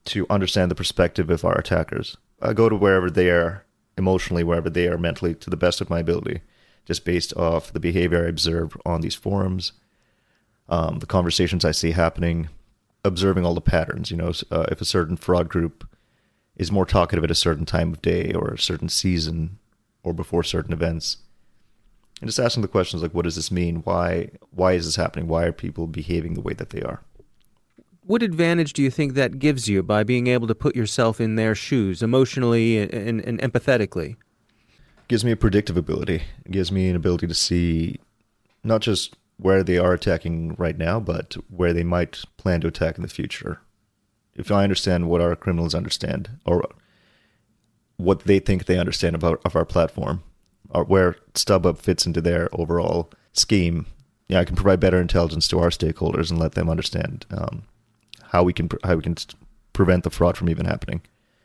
to 0.06 0.26
understand 0.30 0.70
the 0.70 0.76
perspective 0.76 1.30
of 1.30 1.46
our 1.46 1.58
attackers. 1.58 2.18
I 2.42 2.54
go 2.54 2.70
to 2.70 2.76
wherever 2.76 3.10
they 3.10 3.30
are 3.30 3.64
emotionally, 3.98 4.44
wherever 4.44 4.70
they 4.70 4.88
are 4.88 4.98
mentally, 4.98 5.36
to 5.36 5.50
the 5.50 5.58
best 5.58 5.80
of 5.82 5.90
my 5.90 6.00
ability, 6.00 6.42
just 6.86 7.06
based 7.06 7.36
off 7.38 7.72
the 7.72 7.80
behavior 7.80 8.26
I 8.26 8.30
observe 8.30 8.76
on 8.86 9.02
these 9.02 9.16
forums, 9.16 9.74
um, 10.68 11.00
the 11.00 11.06
conversations 11.06 11.64
I 11.64 11.72
see 11.72 11.92
happening, 11.92 12.50
observing 13.06 13.46
all 13.46 13.54
the 13.54 13.62
patterns. 13.62 14.12
You 14.12 14.18
know, 14.18 14.34
uh, 14.52 14.66
if 14.72 14.82
a 14.82 14.86
certain 14.86 15.16
fraud 15.16 15.48
group 15.48 15.88
is 16.56 16.72
more 16.72 16.86
talkative 16.86 17.24
at 17.24 17.32
a 17.32 17.36
certain 17.36 17.66
time 17.66 17.94
of 17.94 18.02
day 18.02 18.34
or 18.34 18.50
a 18.50 18.60
certain 18.60 18.90
season 18.90 19.60
or 20.04 20.14
before 20.14 20.44
certain 20.44 20.74
events, 20.74 21.18
and 22.22 22.30
just 22.30 22.40
asking 22.40 22.62
the 22.62 22.68
questions 22.68 23.02
like, 23.02 23.14
what 23.14 23.24
does 23.24 23.36
this 23.36 23.52
mean? 23.52 23.78
Why 23.78 24.30
why 24.52 24.74
is 24.74 24.86
this 24.86 24.96
happening? 24.96 25.28
Why 25.28 25.44
are 25.46 25.52
people 25.52 25.88
behaving 25.88 26.34
the 26.34 26.42
way 26.42 26.54
that 26.54 26.70
they 26.70 26.82
are? 26.82 27.02
What 28.06 28.22
advantage 28.22 28.74
do 28.74 28.84
you 28.84 28.92
think 28.92 29.14
that 29.14 29.40
gives 29.40 29.70
you 29.70 29.82
by 29.82 30.04
being 30.04 30.28
able 30.28 30.48
to 30.48 30.56
put 30.56 30.76
yourself 30.76 31.22
in 31.22 31.36
their 31.36 31.56
shoes 31.56 32.04
emotionally 32.04 32.78
and, 32.78 32.94
and, 32.94 33.22
and 33.22 33.40
empathetically? 33.40 34.12
It 34.12 35.08
gives 35.08 35.24
me 35.24 35.32
a 35.32 35.38
predictive 35.38 35.78
ability. 35.78 36.24
It 36.46 36.52
gives 36.52 36.70
me 36.70 36.90
an 36.90 36.98
ability 36.98 37.28
to 37.28 37.34
see 37.34 38.00
not 38.62 38.82
just 38.82 39.16
where 39.38 39.64
they 39.64 39.78
are 39.78 39.94
attacking 39.94 40.56
right 40.56 40.78
now, 40.78 41.00
but 41.00 41.36
where 41.50 41.72
they 41.72 41.84
might 41.84 42.24
plan 42.36 42.60
to 42.62 42.68
attack 42.68 42.98
in 42.98 43.04
the 43.04 43.08
future. 43.08 43.62
If 44.36 44.52
I 44.52 44.64
understand 44.64 45.08
what 45.08 45.22
our 45.22 45.36
criminals 45.36 45.76
understand, 45.76 46.30
or 46.46 46.64
what 47.98 48.22
they 48.22 48.40
think 48.40 48.66
they 48.66 48.80
understand 48.80 49.16
about 49.16 49.42
of 49.46 49.56
our 49.56 49.66
platform, 49.66 50.24
or 50.70 50.84
where 50.84 51.16
StubHub 51.36 51.78
fits 51.78 52.06
into 52.06 52.20
their 52.20 52.50
overall 52.52 53.12
scheme, 53.32 53.86
yeah, 54.28 54.40
I 54.40 54.46
can 54.46 54.56
provide 54.56 54.80
better 54.80 55.00
intelligence 55.00 55.48
to 55.50 55.60
our 55.60 55.70
stakeholders 55.70 56.32
and 56.32 56.40
let 56.40 56.54
them 56.54 56.70
understand 56.70 57.26
um, 57.32 57.64
how 58.34 58.44
we 58.44 58.52
can 58.52 58.68
how 58.84 58.96
we 58.96 59.04
can 59.04 59.16
prevent 59.72 60.04
the 60.04 60.10
fraud 60.10 60.36
from 60.36 60.50
even 60.50 60.66
happening. 60.66 61.02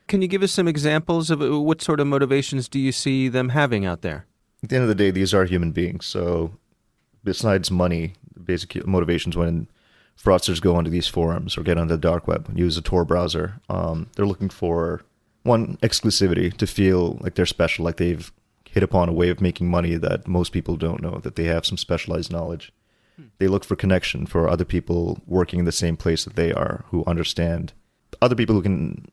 Can 0.09 0.23
you 0.23 0.29
give 0.29 0.43
us 0.43 0.53
some 0.53 0.67
examples 0.67 1.31
of 1.31 1.43
uh, 1.43 1.61
what 1.61 1.83
sort 1.83 2.01
of 2.01 2.07
motivations 2.07 2.69
do 2.69 2.79
you 2.79 2.93
see 2.93 3.29
them 3.29 3.51
having 3.51 3.85
out 3.85 4.01
there? 4.01 4.27
At 4.63 4.71
the 4.71 4.77
end 4.77 4.83
of 4.83 4.89
the 4.89 4.95
day, 4.95 5.11
these 5.11 5.35
are 5.35 5.45
human 5.45 5.71
beings. 5.71 6.07
So, 6.07 6.55
besides 7.23 7.71
money, 7.71 8.15
basic 8.43 8.87
motivations 8.87 9.37
when 9.37 9.69
fraudsters 10.21 10.61
go 10.61 10.75
onto 10.75 10.91
these 10.91 11.07
forums 11.07 11.57
or 11.57 11.63
get 11.63 11.79
onto 11.79 11.95
the 11.95 12.01
dark 12.01 12.27
web 12.27 12.49
and 12.49 12.59
use 12.59 12.77
a 12.77 12.83
Tor 12.83 13.05
browser, 13.05 13.61
um, 13.69 14.09
they're 14.17 14.27
looking 14.27 14.49
for 14.49 15.03
one 15.43 15.77
exclusivity 15.77 16.53
to 16.57 16.67
feel 16.67 17.19
like 17.21 17.35
they're 17.35 17.47
special, 17.47 17.85
like 17.85 17.99
they've 17.99 18.33
hit 18.69 18.83
upon 18.83 19.09
a 19.09 19.13
way 19.13 19.29
of 19.29 19.41
making 19.41 19.71
money 19.71 19.97
that 19.97 20.27
most 20.27 20.53
people 20.53 20.77
don't 20.77 21.03
know, 21.03 21.19
that 21.19 21.37
they 21.37 21.45
have 21.45 21.65
some 21.67 21.79
specialized 21.79 22.33
knowledge. 22.33 22.73
They 23.39 23.49
look 23.49 23.65
for 23.65 23.77
connection 23.77 24.27
for 24.27 24.49
other 24.49 24.65
people 24.65 25.21
working 25.27 25.59
in 25.59 25.65
the 25.65 25.73
same 25.73 25.97
place 25.97 26.25
that 26.25 26.37
they 26.37 26.53
are, 26.53 26.85
who 26.89 27.05
understand 27.07 27.73
other 28.21 28.35
people 28.35 28.55
who 28.55 28.63
can 28.63 29.07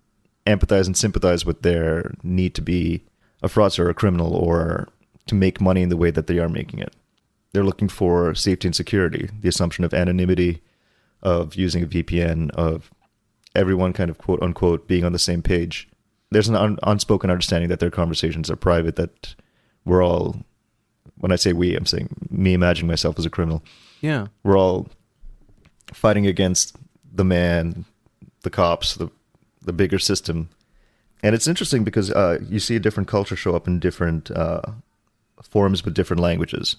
empathize 0.46 0.86
and 0.86 0.96
sympathize 0.96 1.46
with 1.46 1.62
their 1.62 2.14
need 2.24 2.54
to 2.56 2.62
be 2.62 3.04
a 3.42 3.48
fraudster 3.48 3.86
or 3.86 3.90
a 3.90 3.96
criminal 3.96 4.34
or 4.34 4.88
to 5.28 5.36
make 5.36 5.60
money 5.60 5.82
in 5.82 5.90
the 5.90 5.98
way 5.98 6.12
that 6.12 6.28
they 6.28 6.40
are 6.40 6.50
making 6.50 6.80
it. 6.80 6.96
They're 7.52 7.64
looking 7.64 7.90
for 7.90 8.36
safety 8.36 8.68
and 8.68 8.76
security, 8.76 9.30
the 9.42 9.50
assumption 9.50 9.84
of 9.84 9.94
anonymity, 9.94 10.62
of 11.24 11.56
using 11.56 11.84
a 11.84 11.88
VPN, 11.88 12.52
of 12.52 12.92
everyone 13.56 13.94
kind 13.94 14.10
of 14.10 14.18
quote 14.18 14.42
unquote 14.42 14.88
being 14.88 15.04
on 15.04 15.14
the 15.14 15.20
same 15.20 15.42
page. 15.42 15.88
There's 16.32 16.50
an 16.50 16.56
un- 16.56 16.80
unspoken 16.84 17.30
understanding 17.30 17.70
that 17.70 17.80
their 17.80 17.92
conversations 17.92 18.52
are 18.52 18.56
private, 18.56 18.98
that 18.98 19.36
we're 19.86 20.04
all, 20.04 20.44
when 21.18 21.32
I 21.32 21.38
say 21.38 21.54
we, 21.54 21.76
I'm 21.76 21.86
saying 21.86 22.10
me 22.30 22.54
imagining 22.54 22.88
myself 22.88 23.18
as 23.18 23.26
a 23.26 23.30
criminal. 23.30 23.64
Yeah. 24.02 24.28
We're 24.44 24.58
all 24.58 24.88
fighting 25.94 26.28
against 26.28 26.76
the 27.12 27.24
man, 27.26 27.86
the 28.42 28.50
cops, 28.50 28.96
the 28.96 29.10
the 29.62 29.74
bigger 29.74 30.00
system. 30.00 30.50
And 31.24 31.34
it's 31.34 31.48
interesting 31.48 31.84
because 31.84 32.12
uh, 32.12 32.38
you 32.48 32.60
see 32.60 32.76
a 32.76 32.80
different 32.80 33.10
culture 33.10 33.36
show 33.36 33.56
up 33.56 33.68
in 33.68 33.80
different 33.80 34.30
uh, 34.30 34.62
forums 35.42 35.84
with 35.84 35.96
different 35.96 36.22
languages. 36.22 36.76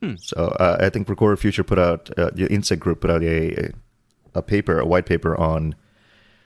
Hmm. 0.00 0.14
So 0.18 0.36
uh, 0.60 0.76
I 0.80 0.88
think 0.88 1.08
Recorded 1.08 1.40
Future 1.40 1.64
put 1.64 1.80
out, 1.80 2.10
uh, 2.16 2.30
the 2.32 2.46
Insikt 2.46 2.78
Group 2.78 3.00
put 3.00 3.10
out 3.10 3.24
a, 3.24 3.72
a 4.36 4.42
paper, 4.42 4.78
a 4.78 4.86
white 4.86 5.06
paper 5.06 5.36
on 5.36 5.74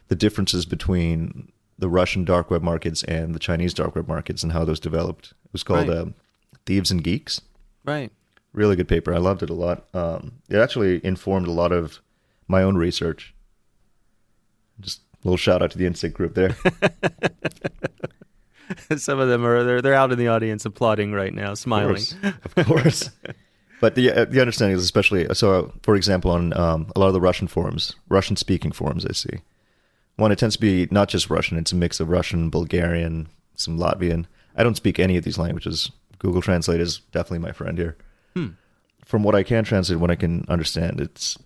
the 0.09 0.15
differences 0.17 0.65
between 0.65 1.53
the 1.79 1.91
Russian 1.91 2.25
dark 2.25 2.51
web 2.51 2.63
markets 2.63 3.03
and 3.05 3.35
the 3.35 3.39
Chinese 3.39 3.75
dark 3.75 3.95
web 3.95 4.09
markets 4.09 4.43
and 4.43 4.53
how 4.53 4.65
those 4.65 4.81
developed. 4.81 5.33
It 5.45 5.53
was 5.53 5.63
called 5.63 5.89
Right. 5.89 5.99
uh, 5.99 6.07
Thieves 6.65 6.91
and 6.91 7.05
Geeks 7.05 7.43
Right. 7.85 8.13
Really 8.53 8.77
good 8.77 8.89
paper. 8.89 9.15
I 9.15 9.19
loved 9.19 9.43
it 9.43 9.51
a 9.51 9.55
lot. 9.55 9.87
Um, 9.95 10.33
it 10.49 10.59
actually 10.59 11.05
informed 11.05 11.47
a 11.47 11.53
lot 11.53 11.73
of 11.73 12.01
my 12.49 12.63
own 12.63 12.77
research. 12.77 13.35
Just 14.81 15.01
a 15.15 15.29
little 15.29 15.39
shout 15.39 15.63
out 15.63 15.71
to 15.71 15.79
the 15.79 15.87
Insikt 15.87 16.13
group 16.13 16.35
there. 16.35 16.55
Some 18.97 19.19
of 19.19 19.29
them 19.29 19.45
are 19.45 19.65
they're, 19.65 19.83
they're 19.83 19.95
out 19.95 20.13
in 20.13 20.19
the 20.19 20.29
audience 20.29 20.65
applauding 20.65 21.13
right 21.13 21.33
now, 21.33 21.55
smiling. 21.55 22.03
of 22.23 22.67
course. 22.67 23.11
But 23.83 23.97
the 23.97 24.27
the 24.31 24.41
understanding 24.41 24.77
is 24.77 24.85
especially 24.85 25.27
so. 25.35 25.73
For 25.83 25.97
example, 25.97 26.31
on 26.31 26.57
um, 26.57 26.93
a 26.95 27.01
lot 27.01 27.09
of 27.09 27.15
the 27.15 27.21
Russian 27.21 27.49
forums, 27.49 27.97
Russian 28.09 28.37
speaking 28.37 28.71
forums, 28.71 29.05
I 29.05 29.11
see 29.11 29.41
one. 30.15 30.31
It 30.31 30.39
tends 30.39 30.55
to 30.55 30.61
be 30.61 30.87
not 30.93 31.09
just 31.09 31.29
Russian; 31.29 31.59
it's 31.59 31.73
a 31.73 31.75
mix 31.75 31.99
of 31.99 32.09
Russian, 32.09 32.49
Bulgarian, 32.49 33.29
some 33.57 33.81
Latvian. 33.81 34.27
I 34.55 34.63
don't 34.63 34.77
speak 34.77 35.01
any 35.01 35.17
of 35.17 35.25
these 35.25 35.37
languages. 35.37 35.91
Google 36.21 36.41
Translate 36.41 36.81
is 36.81 37.01
definitely 37.11 37.41
my 37.41 37.51
friend 37.51 37.77
here. 37.77 37.97
From 39.05 39.23
what 39.23 39.35
I 39.35 39.43
can 39.43 39.65
translate, 39.65 40.01
what 40.01 40.11
I 40.11 40.17
can 40.17 40.45
understand, 40.49 41.01
it's 41.01 41.39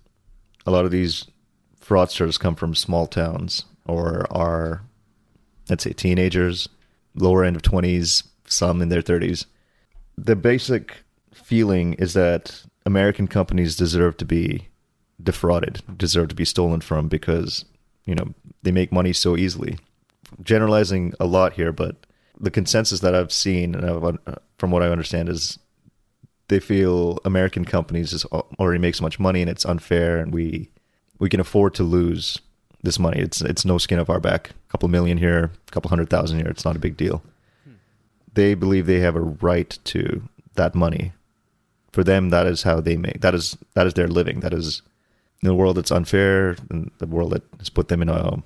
a 0.65 0.71
lot 0.71 0.85
of 0.85 0.91
these 0.91 1.25
fraudsters 1.81 2.39
come 2.39 2.55
from 2.55 2.75
small 2.75 3.07
towns 3.07 3.65
or 3.85 4.25
are, 4.31 4.83
let's 5.69 5.83
say, 5.83 5.93
teenagers, 5.93 6.69
lower 7.15 7.43
end 7.43 7.55
of 7.55 7.61
twenties, 7.61 8.23
some 8.45 8.81
in 8.81 8.89
their 8.89 9.01
thirties 9.01 9.45
the 10.17 10.35
basic 10.35 11.03
feeling 11.33 11.93
is 11.93 12.13
that 12.13 12.63
American 12.85 13.27
companies 13.27 13.75
deserve 13.75 14.17
to 14.17 14.25
be 14.25 14.67
defrauded, 15.21 15.81
deserve 15.97 16.29
to 16.29 16.35
be 16.35 16.45
stolen 16.45 16.81
from 16.81 17.07
because, 17.07 17.65
you 18.05 18.15
know, 18.15 18.33
they 18.63 18.71
make 18.71 18.91
money 18.91 19.13
so 19.13 19.37
easily. 19.37 19.77
Generalizing 20.41 21.13
a 21.19 21.25
lot 21.25 21.53
here, 21.53 21.71
but 21.71 21.95
the 22.39 22.51
consensus 22.51 22.99
that 23.01 23.15
I've 23.15 23.31
seen 23.31 23.75
and 23.75 23.85
I've, 23.85 24.03
uh, 24.03 24.35
from 24.57 24.71
what 24.71 24.83
I 24.83 24.89
understand 24.89 25.29
is 25.29 25.59
they 26.49 26.59
feel 26.59 27.19
American 27.25 27.65
companies 27.65 28.11
just 28.11 28.25
already 28.25 28.79
make 28.79 28.95
so 28.95 29.03
much 29.03 29.19
money 29.19 29.41
and 29.41 29.49
it's 29.49 29.65
unfair 29.65 30.19
and 30.19 30.33
we 30.33 30.69
we 31.19 31.29
can 31.29 31.39
afford 31.39 31.73
to 31.75 31.83
lose 31.83 32.39
this 32.83 32.99
money. 32.99 33.19
It's 33.19 33.41
it's 33.41 33.65
no 33.65 33.77
skin 33.77 33.99
off 33.99 34.09
our 34.09 34.19
back. 34.19 34.51
A 34.51 34.71
couple 34.71 34.89
million 34.89 35.17
here, 35.17 35.51
a 35.67 35.71
couple 35.71 35.89
hundred 35.89 36.09
thousand 36.09 36.39
here. 36.39 36.47
It's 36.47 36.65
not 36.65 36.75
a 36.75 36.79
big 36.79 36.97
deal 36.97 37.23
hmm. 37.65 37.73
they 38.33 38.53
believe 38.53 38.85
they 38.85 38.99
have 38.99 39.15
a 39.15 39.21
right 39.21 39.77
to 39.85 40.27
that 40.55 40.75
money. 40.75 41.13
For 41.91 42.03
them, 42.03 42.29
that 42.29 42.45
is 42.45 42.63
how 42.63 42.79
they 42.79 42.95
make 42.95 43.21
that 43.21 43.33
is 43.33 43.57
that 43.73 43.87
is 43.87 43.93
their 43.95 44.07
living. 44.07 44.41
That 44.41 44.53
is 44.53 44.81
in 45.41 45.49
a 45.49 45.55
world 45.55 45.77
that's 45.77 45.91
unfair, 45.91 46.55
in 46.69 46.91
the 46.99 47.07
world 47.07 47.31
that 47.31 47.43
has 47.59 47.69
put 47.69 47.87
them 47.87 48.01
in 48.01 48.09
a 48.09 48.43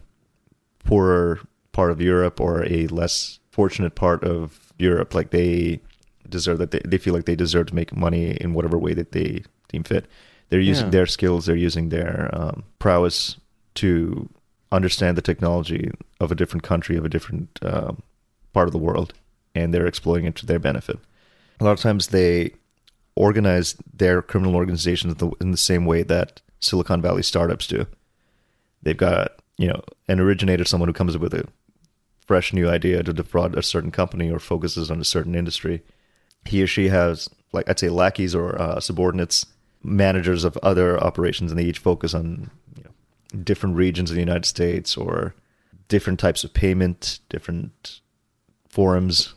poorer 0.86 1.40
part 1.72 1.92
of 1.92 2.02
Europe 2.02 2.40
or 2.40 2.66
a 2.66 2.88
less 2.88 3.40
fortunate 3.52 3.96
part 3.96 4.24
of 4.24 4.74
Europe. 4.78 5.14
Like 5.14 5.32
they 5.32 5.80
deserve 6.32 6.58
that 6.58 6.72
they, 6.72 6.82
they 6.86 6.98
feel 6.98 7.14
like 7.14 7.26
they 7.26 7.36
deserve 7.36 7.68
to 7.68 7.76
make 7.76 7.96
money 7.96 8.32
in 8.42 8.54
whatever 8.54 8.78
way 8.78 8.94
that 8.96 9.12
they 9.12 9.44
deem 9.70 9.84
fit. 9.84 10.06
They're 10.50 10.60
using 10.60 10.88
Yeah. 10.88 10.92
their 10.92 11.06
skills, 11.06 11.46
they're 11.46 11.56
using 11.56 11.90
their 11.90 12.30
um, 12.34 12.64
prowess 12.80 13.38
to 13.76 14.28
understand 14.72 15.18
the 15.18 15.22
technology 15.22 15.92
of 16.20 16.32
a 16.32 16.36
different 16.36 16.64
country, 16.64 16.98
of 16.98 17.06
a 17.06 17.10
different 17.10 17.60
um, 17.62 18.02
part 18.54 18.68
of 18.68 18.72
the 18.74 18.78
world, 18.88 19.14
and 19.56 19.74
they're 19.74 19.86
exploiting 19.88 20.26
it 20.26 20.36
to 20.38 20.46
their 20.46 20.60
benefit. 20.60 20.98
A 21.60 21.64
lot 21.64 21.72
of 21.74 21.80
times 21.80 22.08
they 22.08 22.52
organize 23.16 23.76
their 23.94 24.22
criminal 24.22 24.56
organizations 24.56 25.14
in 25.14 25.18
the, 25.20 25.36
in 25.42 25.52
the 25.52 25.58
same 25.58 25.86
way 25.86 26.04
that 26.04 26.42
Silicon 26.60 27.02
Valley 27.02 27.24
startups 27.24 27.68
do. 27.68 27.86
They've 28.84 28.98
got, 28.98 29.34
you 29.58 29.68
know, 29.68 29.82
an 30.08 30.20
originator, 30.20 30.66
someone 30.66 30.90
who 30.90 30.94
comes 30.94 31.16
up 31.16 31.22
with 31.22 31.34
a 31.34 31.48
fresh 32.26 32.54
new 32.54 32.70
idea 32.70 33.04
to 33.04 33.14
defraud 33.14 33.58
a 33.58 33.64
certain 33.64 33.92
company 33.92 34.32
or 34.32 34.40
focuses 34.40 34.90
on 34.90 35.00
a 35.02 35.06
certain 35.06 35.36
industry. 35.36 35.82
He 36.46 36.64
or 36.64 36.68
she 36.68 36.90
has, 36.90 37.30
like, 37.52 37.70
I'd 37.70 37.80
say 37.80 37.90
lackeys 37.90 38.36
or 38.36 38.60
uh, 38.62 38.80
subordinates, 38.80 39.46
managers 39.84 40.44
of 40.44 40.58
other 40.58 41.00
operations, 41.00 41.52
and 41.52 41.60
they 41.60 41.66
each 41.66 41.80
focus 41.80 42.14
on 42.14 42.50
you 42.76 42.84
know, 42.84 43.40
different 43.44 43.76
regions 43.76 44.10
of 44.10 44.16
the 44.16 44.22
United 44.22 44.46
States 44.46 44.98
or 44.98 45.34
different 45.88 46.20
types 46.20 46.44
of 46.44 46.54
payment, 46.54 47.20
different 47.30 48.00
forums. 48.70 49.34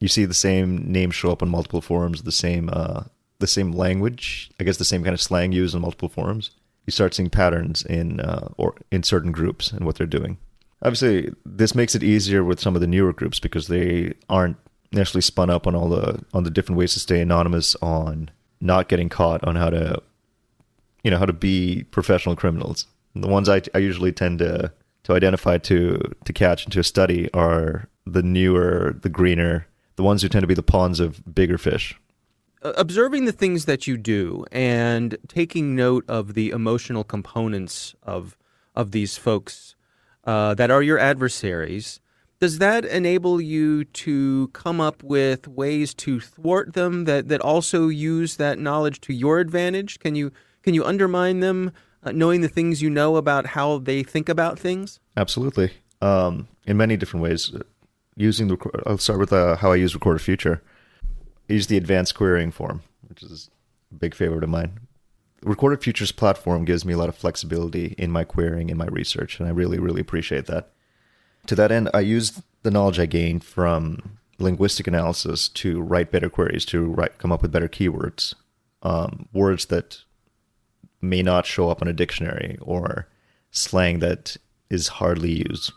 You 0.00 0.08
see 0.08 0.24
the 0.24 0.34
same 0.34 0.90
name 0.90 1.10
show 1.10 1.30
up 1.30 1.42
on 1.42 1.48
multiple 1.48 1.80
forums, 1.80 2.22
the 2.22 2.32
same 2.32 2.68
uh, 2.72 3.04
the 3.38 3.46
same 3.46 3.72
language, 3.72 4.50
I 4.58 4.64
guess 4.64 4.76
the 4.76 4.84
same 4.84 5.02
kind 5.04 5.14
of 5.14 5.20
slang 5.20 5.52
used 5.52 5.74
on 5.74 5.82
multiple 5.82 6.08
forums. 6.08 6.50
You 6.86 6.90
start 6.90 7.14
seeing 7.14 7.30
patterns 7.30 7.84
in 7.84 8.20
uh, 8.20 8.48
or 8.56 8.74
in 8.90 9.02
certain 9.02 9.30
groups 9.30 9.70
and 9.70 9.84
what 9.84 9.96
they're 9.96 10.06
doing. 10.06 10.38
Obviously, 10.82 11.32
this 11.46 11.74
makes 11.74 11.94
it 11.94 12.02
easier 12.02 12.42
with 12.42 12.58
some 12.58 12.74
of 12.74 12.80
the 12.80 12.88
newer 12.88 13.12
groups 13.12 13.38
because 13.38 13.68
they 13.68 14.14
aren't 14.28 14.56
necessarily 14.92 15.22
spun 15.22 15.50
up 15.50 15.66
on 15.66 15.74
all 15.74 15.88
the 15.88 16.22
on 16.32 16.44
the 16.44 16.50
different 16.50 16.78
ways 16.78 16.92
to 16.94 17.00
stay 17.00 17.20
anonymous, 17.20 17.76
on 17.76 18.30
not 18.60 18.88
getting 18.88 19.08
caught, 19.08 19.42
on 19.44 19.56
how 19.56 19.70
to, 19.70 20.00
you 21.02 21.10
know, 21.10 21.18
how 21.18 21.26
to 21.26 21.32
be 21.32 21.84
professional 21.90 22.36
criminals. 22.36 22.86
the 23.14 23.28
ones 23.28 23.48
I, 23.48 23.62
I 23.74 23.78
usually 23.78 24.12
tend 24.12 24.38
to 24.40 24.72
to 25.04 25.14
identify 25.14 25.58
to 25.58 26.00
to 26.24 26.32
catch 26.32 26.64
and 26.64 26.72
to 26.72 26.82
study 26.82 27.30
are 27.32 27.88
the 28.06 28.22
newer, 28.22 28.96
the 29.00 29.08
greener, 29.08 29.66
the 29.96 30.02
ones 30.02 30.22
who 30.22 30.28
tend 30.28 30.42
to 30.42 30.46
be 30.46 30.54
the 30.54 30.62
pawns 30.62 31.00
of 31.00 31.34
bigger 31.34 31.58
fish. 31.58 31.98
Observing 32.62 33.24
the 33.24 33.32
things 33.32 33.64
that 33.64 33.88
you 33.88 33.96
do 33.96 34.44
and 34.52 35.16
taking 35.26 35.74
note 35.74 36.04
of 36.08 36.34
the 36.34 36.50
emotional 36.50 37.04
components 37.04 37.94
of 38.02 38.36
of 38.74 38.92
these 38.92 39.16
folks 39.18 39.74
uh, 40.24 40.54
that 40.54 40.70
are 40.70 40.82
your 40.82 40.98
adversaries, 40.98 42.00
does 42.42 42.58
that 42.58 42.84
enable 42.84 43.40
you 43.40 43.84
to 43.84 44.48
come 44.48 44.80
up 44.80 45.04
with 45.04 45.46
ways 45.46 45.94
to 45.94 46.18
thwart 46.18 46.72
them 46.72 47.04
that, 47.04 47.28
that 47.28 47.40
also 47.40 47.86
use 47.86 48.34
that 48.34 48.58
knowledge 48.58 49.00
to 49.02 49.12
your 49.12 49.38
advantage? 49.38 50.00
Can 50.00 50.16
you 50.16 50.32
can 50.64 50.74
you 50.74 50.84
undermine 50.84 51.38
them, 51.38 51.70
uh, 52.02 52.10
knowing 52.10 52.40
the 52.40 52.48
things 52.48 52.82
you 52.82 52.90
know 52.90 53.14
about 53.14 53.46
how 53.46 53.78
they 53.78 54.02
think 54.02 54.28
about 54.28 54.58
things? 54.58 54.98
Absolutely, 55.16 55.70
um, 56.00 56.48
in 56.66 56.76
many 56.76 56.96
different 56.96 57.22
ways. 57.22 57.54
Using 58.16 58.48
the, 58.48 58.82
I'll 58.86 58.98
start 58.98 59.20
with 59.20 59.32
uh, 59.32 59.54
how 59.54 59.70
I 59.70 59.76
use 59.76 59.94
Recorded 59.94 60.20
Future. 60.20 60.64
I 61.48 61.52
use 61.52 61.68
the 61.68 61.76
advanced 61.76 62.16
querying 62.16 62.50
form, 62.50 62.82
which 63.08 63.22
is 63.22 63.50
a 63.92 63.94
big 63.94 64.16
favorite 64.16 64.42
of 64.42 64.50
mine. 64.50 64.80
Recorded 65.44 65.80
Futures 65.80 66.10
platform 66.10 66.64
gives 66.64 66.84
me 66.84 66.92
a 66.92 66.98
lot 66.98 67.08
of 67.08 67.14
flexibility 67.14 67.94
in 67.98 68.10
my 68.10 68.24
querying 68.24 68.68
and 68.68 68.78
my 68.78 68.86
research, 68.86 69.38
and 69.38 69.48
I 69.48 69.52
really, 69.52 69.78
really 69.78 70.00
appreciate 70.00 70.46
that. 70.46 70.72
To 71.46 71.54
that 71.54 71.72
end, 71.72 71.90
I 71.92 72.00
use 72.00 72.40
the 72.62 72.70
knowledge 72.70 72.98
I 72.98 73.06
gained 73.06 73.44
from 73.44 74.18
linguistic 74.38 74.86
analysis 74.86 75.48
to 75.48 75.80
write 75.80 76.10
better 76.10 76.28
queries, 76.28 76.64
to 76.66 76.84
write, 76.84 77.18
come 77.18 77.32
up 77.32 77.42
with 77.42 77.52
better 77.52 77.68
keywords, 77.68 78.34
um, 78.82 79.28
words 79.32 79.66
that 79.66 79.98
may 81.00 81.22
not 81.22 81.46
show 81.46 81.68
up 81.68 81.82
on 81.82 81.88
a 81.88 81.92
dictionary 81.92 82.58
or 82.60 83.08
slang 83.50 83.98
that 83.98 84.36
is 84.70 84.88
hardly 84.88 85.32
used. 85.48 85.72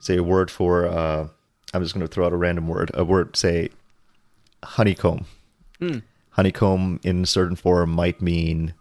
Say 0.00 0.16
a 0.16 0.22
word 0.22 0.50
for, 0.50 0.86
uh, 0.86 1.28
I'm 1.72 1.82
just 1.82 1.94
going 1.94 2.06
to 2.06 2.12
throw 2.12 2.26
out 2.26 2.32
a 2.32 2.36
random 2.36 2.68
word, 2.68 2.90
a 2.94 3.04
word, 3.04 3.36
say 3.36 3.70
honeycomb. 4.62 5.26
Mm 5.80 6.02
honeycomb 6.34 6.98
in 7.04 7.24
certain 7.24 7.54
form 7.54 7.90
might 7.90 8.20
mean 8.20 8.74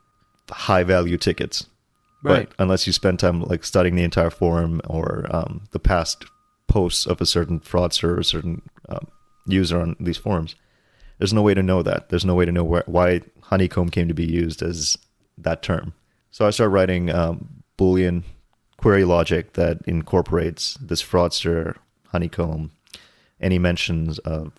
high 0.49 0.83
value 0.83 1.17
tickets. 1.17 1.67
Right. 2.23 2.47
But 2.49 2.55
unless 2.63 2.87
you 2.87 2.93
spend 2.93 3.19
time 3.19 3.41
like 3.41 3.63
studying 3.63 3.95
the 3.95 4.03
entire 4.03 4.29
forum 4.29 4.81
or 4.85 5.27
um, 5.29 5.65
the 5.71 5.79
past 5.79 6.25
posts 6.67 7.05
of 7.05 7.19
a 7.21 7.25
certain 7.25 7.59
fraudster 7.59 8.05
or 8.05 8.19
a 8.19 8.23
certain 8.23 8.61
um, 8.89 9.07
user 9.45 9.79
on 9.79 9.95
these 9.99 10.17
forums, 10.17 10.55
there's 11.17 11.33
no 11.33 11.41
way 11.41 11.53
to 11.53 11.61
know 11.61 11.83
that. 11.83 12.09
There's 12.09 12.25
no 12.25 12.35
way 12.35 12.45
to 12.45 12.51
know 12.51 12.63
where, 12.63 12.83
why 12.85 13.21
honeycomb 13.41 13.89
came 13.89 14.07
to 14.07 14.13
be 14.13 14.25
used 14.25 14.61
as 14.63 14.97
that 15.37 15.61
term. 15.61 15.93
So 16.31 16.47
I 16.47 16.49
started 16.49 16.71
writing 16.71 17.11
um, 17.11 17.63
Boolean 17.77 18.23
query 18.77 19.03
logic 19.03 19.53
that 19.53 19.79
incorporates 19.85 20.75
this 20.81 21.03
fraudster 21.03 21.75
honeycomb, 22.07 22.71
any 23.39 23.59
mentions 23.59 24.19
of 24.19 24.53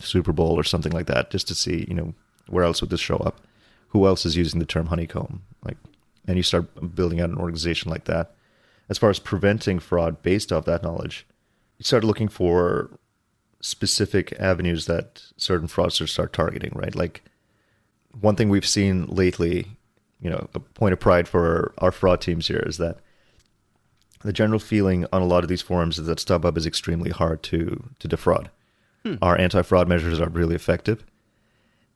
Super 0.00 0.32
Bowl 0.32 0.58
or 0.58 0.64
something 0.64 0.92
like 0.92 1.06
that, 1.06 1.30
just 1.30 1.48
to 1.48 1.54
see, 1.54 1.84
you 1.88 1.94
know, 1.94 2.14
where 2.48 2.64
else 2.64 2.80
would 2.80 2.90
this 2.90 3.00
show 3.00 3.16
up? 3.16 3.40
Who 3.88 4.06
else 4.06 4.26
is 4.26 4.36
using 4.36 4.60
the 4.60 4.66
term 4.66 4.86
honeycomb? 4.86 5.42
Like, 5.64 5.78
and 6.26 6.36
you 6.36 6.42
start 6.42 6.94
building 6.94 7.20
out 7.20 7.30
an 7.30 7.38
organization 7.38 7.90
like 7.90 8.04
that. 8.04 8.34
As 8.88 8.98
far 8.98 9.10
as 9.10 9.18
preventing 9.18 9.78
fraud 9.78 10.22
based 10.22 10.52
off 10.52 10.64
that 10.66 10.82
knowledge, 10.82 11.26
you 11.78 11.84
start 11.84 12.04
looking 12.04 12.28
for 12.28 12.98
specific 13.60 14.32
avenues 14.38 14.86
that 14.86 15.22
certain 15.36 15.68
fraudsters 15.68 16.10
start 16.10 16.32
targeting, 16.32 16.72
right? 16.74 16.94
Like, 16.94 17.22
one 18.20 18.36
thing 18.36 18.48
we've 18.48 18.66
seen 18.66 19.06
lately, 19.06 19.66
you 20.20 20.30
know, 20.30 20.48
a 20.54 20.60
point 20.60 20.92
of 20.92 21.00
pride 21.00 21.28
for 21.28 21.74
our 21.78 21.90
fraud 21.90 22.20
teams 22.20 22.48
here 22.48 22.62
is 22.66 22.78
that 22.78 22.98
the 24.22 24.32
general 24.32 24.58
feeling 24.58 25.06
on 25.12 25.22
a 25.22 25.26
lot 25.26 25.44
of 25.44 25.48
these 25.48 25.62
forums 25.62 25.98
is 25.98 26.06
that 26.06 26.18
StubHub 26.18 26.56
is 26.56 26.66
extremely 26.66 27.10
hard 27.10 27.42
to 27.44 27.90
to 27.98 28.08
defraud. 28.08 28.50
Hmm. 29.04 29.14
Our 29.20 29.38
anti 29.38 29.62
fraud 29.62 29.88
measures 29.88 30.20
are 30.20 30.28
really 30.28 30.54
effective. 30.54 31.04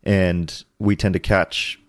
And 0.03 0.65
we 0.79 0.97
tend 0.97 1.15
to 1.15 1.19
catch 1.19 1.80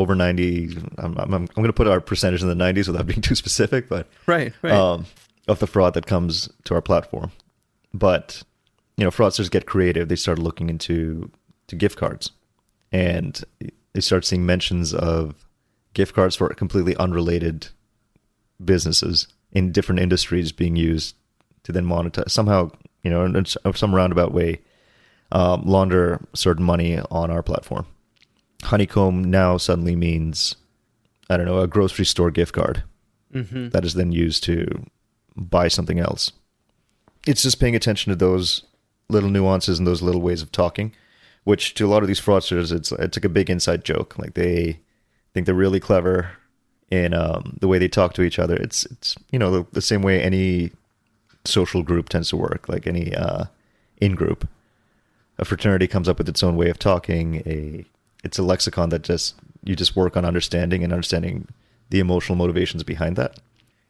over 0.00 0.14
90 0.14 0.76
I'm, 0.98 1.16
I'm, 1.18 1.34
I'm 1.34 1.46
going 1.46 1.66
to 1.66 1.72
put 1.72 1.86
our 1.86 2.00
percentage 2.00 2.42
in 2.42 2.48
the 2.48 2.54
90s 2.54 2.86
without 2.86 3.06
being 3.06 3.20
too 3.20 3.34
specific 3.34 3.88
but 3.88 4.08
right, 4.26 4.52
right. 4.62 4.72
Um, 4.72 5.06
of 5.48 5.58
the 5.58 5.66
fraud 5.66 5.94
that 5.94 6.06
comes 6.06 6.48
to 6.64 6.74
our 6.74 6.82
platform 6.82 7.32
but 7.92 8.42
you 8.96 9.04
know 9.04 9.10
fraudsters 9.10 9.50
get 9.50 9.66
creative 9.66 10.08
they 10.08 10.16
start 10.16 10.38
looking 10.38 10.68
into 10.68 11.30
to 11.66 11.76
gift 11.76 11.96
cards 11.96 12.30
and 12.92 13.44
they 13.92 14.00
start 14.00 14.24
seeing 14.24 14.44
mentions 14.44 14.92
of 14.94 15.46
gift 15.94 16.14
cards 16.14 16.36
for 16.36 16.48
completely 16.50 16.96
unrelated 16.96 17.68
businesses 18.64 19.28
in 19.52 19.72
different 19.72 20.00
industries 20.00 20.52
being 20.52 20.76
used 20.76 21.16
to 21.62 21.72
then 21.72 21.84
monetize 21.84 22.30
somehow 22.30 22.70
you 23.02 23.10
know 23.10 23.24
in 23.24 23.44
some 23.44 23.94
roundabout 23.94 24.32
way 24.32 24.60
um, 25.32 25.62
launder 25.64 26.20
certain 26.34 26.64
money 26.64 26.98
on 27.10 27.30
our 27.30 27.42
platform. 27.42 27.86
Honeycomb 28.64 29.24
now 29.24 29.56
suddenly 29.56 29.96
means, 29.96 30.56
I 31.28 31.36
don't 31.36 31.46
know, 31.46 31.60
a 31.60 31.66
grocery 31.66 32.04
store 32.04 32.30
gift 32.30 32.52
card 32.52 32.82
mm-hmm. 33.32 33.70
that 33.70 33.84
is 33.84 33.94
then 33.94 34.12
used 34.12 34.44
to 34.44 34.86
buy 35.36 35.68
something 35.68 35.98
else. 35.98 36.32
It's 37.26 37.42
just 37.42 37.60
paying 37.60 37.76
attention 37.76 38.10
to 38.10 38.16
those 38.16 38.64
little 39.08 39.30
nuances 39.30 39.78
and 39.78 39.86
those 39.86 40.02
little 40.02 40.20
ways 40.20 40.42
of 40.42 40.52
talking, 40.52 40.92
which 41.44 41.74
to 41.74 41.86
a 41.86 41.88
lot 41.88 42.02
of 42.02 42.08
these 42.08 42.20
fraudsters, 42.20 42.72
it's 42.72 42.92
it's 42.92 43.16
like 43.16 43.24
a 43.24 43.28
big 43.28 43.50
inside 43.50 43.84
joke. 43.84 44.18
Like 44.18 44.34
they 44.34 44.78
think 45.34 45.46
they're 45.46 45.54
really 45.54 45.80
clever 45.80 46.32
in 46.90 47.14
um, 47.14 47.58
the 47.60 47.68
way 47.68 47.78
they 47.78 47.88
talk 47.88 48.14
to 48.14 48.22
each 48.22 48.38
other. 48.38 48.56
It's 48.56 48.86
it's 48.86 49.16
you 49.30 49.38
know 49.38 49.50
the, 49.50 49.66
the, 49.72 49.82
same 49.82 50.02
way 50.02 50.22
any 50.22 50.72
social 51.44 51.82
group 51.82 52.08
tends 52.08 52.30
to 52.30 52.36
work, 52.36 52.68
like 52.68 52.86
any 52.86 53.14
uh, 53.14 53.44
in 54.00 54.14
group 54.14 54.48
a 55.40 55.44
fraternity 55.44 55.88
comes 55.88 56.08
up 56.08 56.18
with 56.18 56.28
its 56.28 56.42
own 56.42 56.54
way 56.54 56.68
of 56.68 56.78
talking. 56.78 57.36
A 57.46 57.84
it's 58.24 58.38
a 58.38 58.42
lexicon 58.42 58.90
that 58.90 59.02
just 59.02 59.34
you 59.64 59.76
just 59.76 59.96
work 59.96 60.16
on 60.16 60.24
understanding 60.24 60.82
and 60.82 60.92
understanding 60.92 61.46
the 61.90 62.00
emotional 62.00 62.36
motivations 62.36 62.82
behind 62.82 63.16
that. 63.16 63.38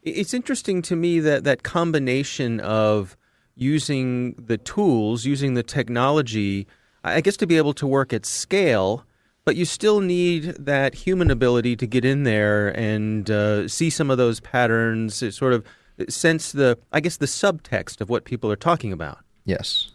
It's 0.02 0.32
interesting 0.32 0.82
to 0.82 0.96
me 0.96 1.20
that 1.20 1.44
that 1.44 1.62
combination 1.62 2.60
of 2.60 3.16
using 3.54 4.32
the 4.34 4.56
tools, 4.56 5.26
using 5.26 5.54
the 5.54 5.62
technology, 5.62 6.66
I 7.04 7.20
guess 7.20 7.36
to 7.38 7.46
be 7.46 7.56
able 7.56 7.74
to 7.74 7.86
work 7.86 8.12
at 8.12 8.24
scale, 8.24 9.04
but 9.44 9.56
you 9.56 9.64
still 9.64 10.00
need 10.00 10.44
that 10.58 10.94
human 10.94 11.30
ability 11.30 11.76
to 11.76 11.86
get 11.86 12.04
in 12.04 12.22
there 12.22 12.68
and 12.68 13.30
uh, 13.30 13.68
see 13.68 13.90
some 13.90 14.10
of 14.10 14.16
those 14.16 14.40
patterns, 14.40 15.22
sort 15.36 15.52
of 15.52 15.64
sense 16.08 16.52
the, 16.52 16.78
I 16.92 17.00
guess, 17.00 17.18
the 17.18 17.26
subtext 17.26 18.00
of 18.00 18.08
what 18.08 18.24
people 18.24 18.50
are 18.50 18.56
talking 18.56 18.92
about. 18.92 19.18
Yes 19.44 19.90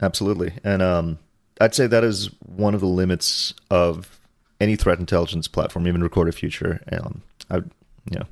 absolutely. 0.00 0.52
And 0.64 0.82
um, 0.82 1.18
I'd 1.60 1.74
say 1.74 1.86
that 1.86 2.04
is 2.04 2.30
one 2.40 2.74
of 2.74 2.80
the 2.80 2.86
limits 2.86 3.54
of 3.70 4.20
any 4.60 4.76
threat 4.76 4.98
intelligence 4.98 5.48
platform, 5.48 5.86
even 5.86 6.02
Recorded 6.02 6.34
Future. 6.34 6.80
Um, 6.92 7.22
I, 7.50 7.56
you 7.56 8.18
know, 8.18 8.26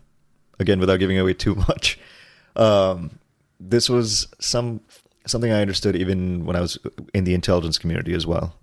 again, 0.58 0.80
without 0.80 0.98
giving 0.98 1.18
away 1.18 1.34
too 1.34 1.54
much, 1.68 1.98
um, 2.54 3.18
this 3.60 3.88
was 3.88 4.28
some 4.40 4.80
something 5.26 5.50
I 5.50 5.60
understood 5.60 5.96
even 5.96 6.44
when 6.44 6.54
I 6.54 6.60
was 6.60 6.78
in 7.12 7.24
the 7.24 7.34
intelligence 7.34 7.78
community 7.78 8.14
as 8.14 8.26
well. 8.26 8.54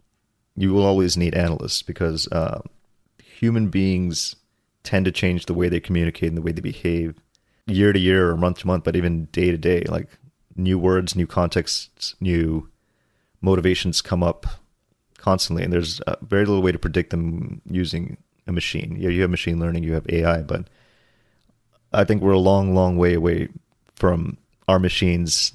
You 0.56 0.73
will 0.73 0.86
always 0.86 1.17
need 1.17 1.36
analysts 1.36 1.82
because 1.82 2.28
uh, 2.32 2.62
human 3.21 3.67
beings 3.67 4.36
tend 4.84 5.06
to 5.06 5.12
change 5.12 5.45
the 5.45 5.54
way 5.54 5.67
they 5.67 5.80
communicate 5.80 6.30
and 6.30 6.38
the 6.38 6.41
way 6.41 6.52
they 6.52 6.62
behave 6.62 7.15
year 7.65 7.91
to 7.91 7.99
year 7.99 8.30
or 8.30 8.38
month 8.38 8.60
to 8.60 8.67
month, 8.67 8.84
but 8.84 8.95
even 8.95 9.26
day 9.26 9.52
to 9.52 9.58
day. 9.58 9.84
Like 9.88 10.08
new 10.56 10.78
words, 10.78 11.15
new 11.15 11.28
contexts, 11.28 12.15
new 12.19 12.69
motivations 13.44 14.02
come 14.02 14.24
up 14.24 14.48
constantly, 15.18 15.64
and 15.64 15.72
there's 15.72 16.02
uh, 16.02 16.16
very 16.22 16.46
little 16.46 16.64
way 16.64 16.72
to 16.72 16.80
predict 16.80 17.12
them 17.12 17.62
using 17.70 18.18
a 18.48 18.52
machine. 18.52 18.98
Yeah, 19.00 19.10
you 19.10 19.22
have 19.22 19.30
machine 19.30 19.60
learning, 19.60 19.84
you 19.84 19.94
have 19.94 20.06
AI, 20.10 20.42
but 20.42 20.68
I 21.94 22.04
think 22.04 22.24
we're 22.24 22.32
a 22.32 22.40
long, 22.40 22.74
long 22.74 22.98
way 22.98 23.14
away 23.14 23.50
from 23.96 24.38
our 24.68 24.80
machines 24.80 25.54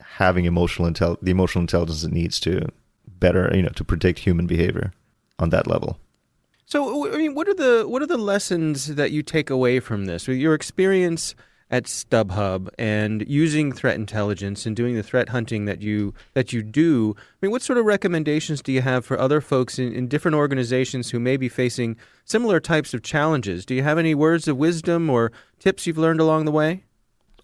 having 0.00 0.44
emotional 0.44 0.88
intel 0.90 1.16
the 1.22 1.30
emotional 1.30 1.62
intelligence 1.62 2.02
it 2.02 2.12
needs 2.12 2.38
to 2.40 2.66
better, 3.06 3.50
you 3.54 3.62
know, 3.62 3.70
to 3.70 3.84
predict 3.84 4.18
human 4.18 4.46
behavior 4.46 4.92
on 5.38 5.50
that 5.50 5.66
level. 5.66 5.98
So, 6.66 7.12
I 7.12 7.16
mean, 7.16 7.34
what 7.34 7.48
are 7.48 7.54
the 7.54 7.84
what 7.86 8.02
are 8.02 8.06
the 8.06 8.18
lessons 8.18 8.94
that 8.94 9.10
you 9.10 9.22
take 9.22 9.50
away 9.50 9.80
from 9.80 10.06
this? 10.06 10.26
Your 10.28 10.54
experience 10.54 11.34
at 11.72 11.84
StubHub 11.84 12.68
and 12.78 13.24
using 13.26 13.72
threat 13.72 13.96
intelligence 13.96 14.66
and 14.66 14.76
doing 14.76 14.94
the 14.94 15.02
threat 15.02 15.30
hunting 15.30 15.64
that 15.64 15.82
you 15.82 16.14
that 16.34 16.52
you 16.52 16.62
do. 16.62 17.16
I 17.18 17.22
mean, 17.40 17.50
what 17.50 17.62
sort 17.62 17.78
of 17.78 17.86
recommendations 17.86 18.62
do 18.62 18.70
you 18.70 18.82
have 18.82 19.04
for 19.04 19.18
other 19.18 19.40
folks 19.40 19.78
in, 19.78 19.92
in 19.92 20.06
different 20.06 20.36
organizations 20.36 21.10
who 21.10 21.18
may 21.18 21.36
be 21.36 21.48
facing 21.48 21.96
similar 22.24 22.60
types 22.60 22.92
of 22.92 23.02
challenges? 23.02 23.64
Do 23.64 23.74
you 23.74 23.82
have 23.82 23.98
any 23.98 24.14
words 24.14 24.46
of 24.46 24.58
wisdom 24.58 25.08
or 25.08 25.32
tips 25.58 25.86
you've 25.86 25.98
learned 25.98 26.20
along 26.20 26.44
the 26.44 26.52
way? 26.52 26.84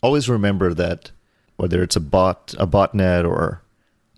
always 0.03 0.29
remember 0.29 0.75
that 0.75 1.11
whether 1.57 1.83
it's 1.83 1.97
a 1.97 2.01
bot, 2.01 2.55
a 2.59 2.67
botnet, 2.67 3.29
or 3.29 3.63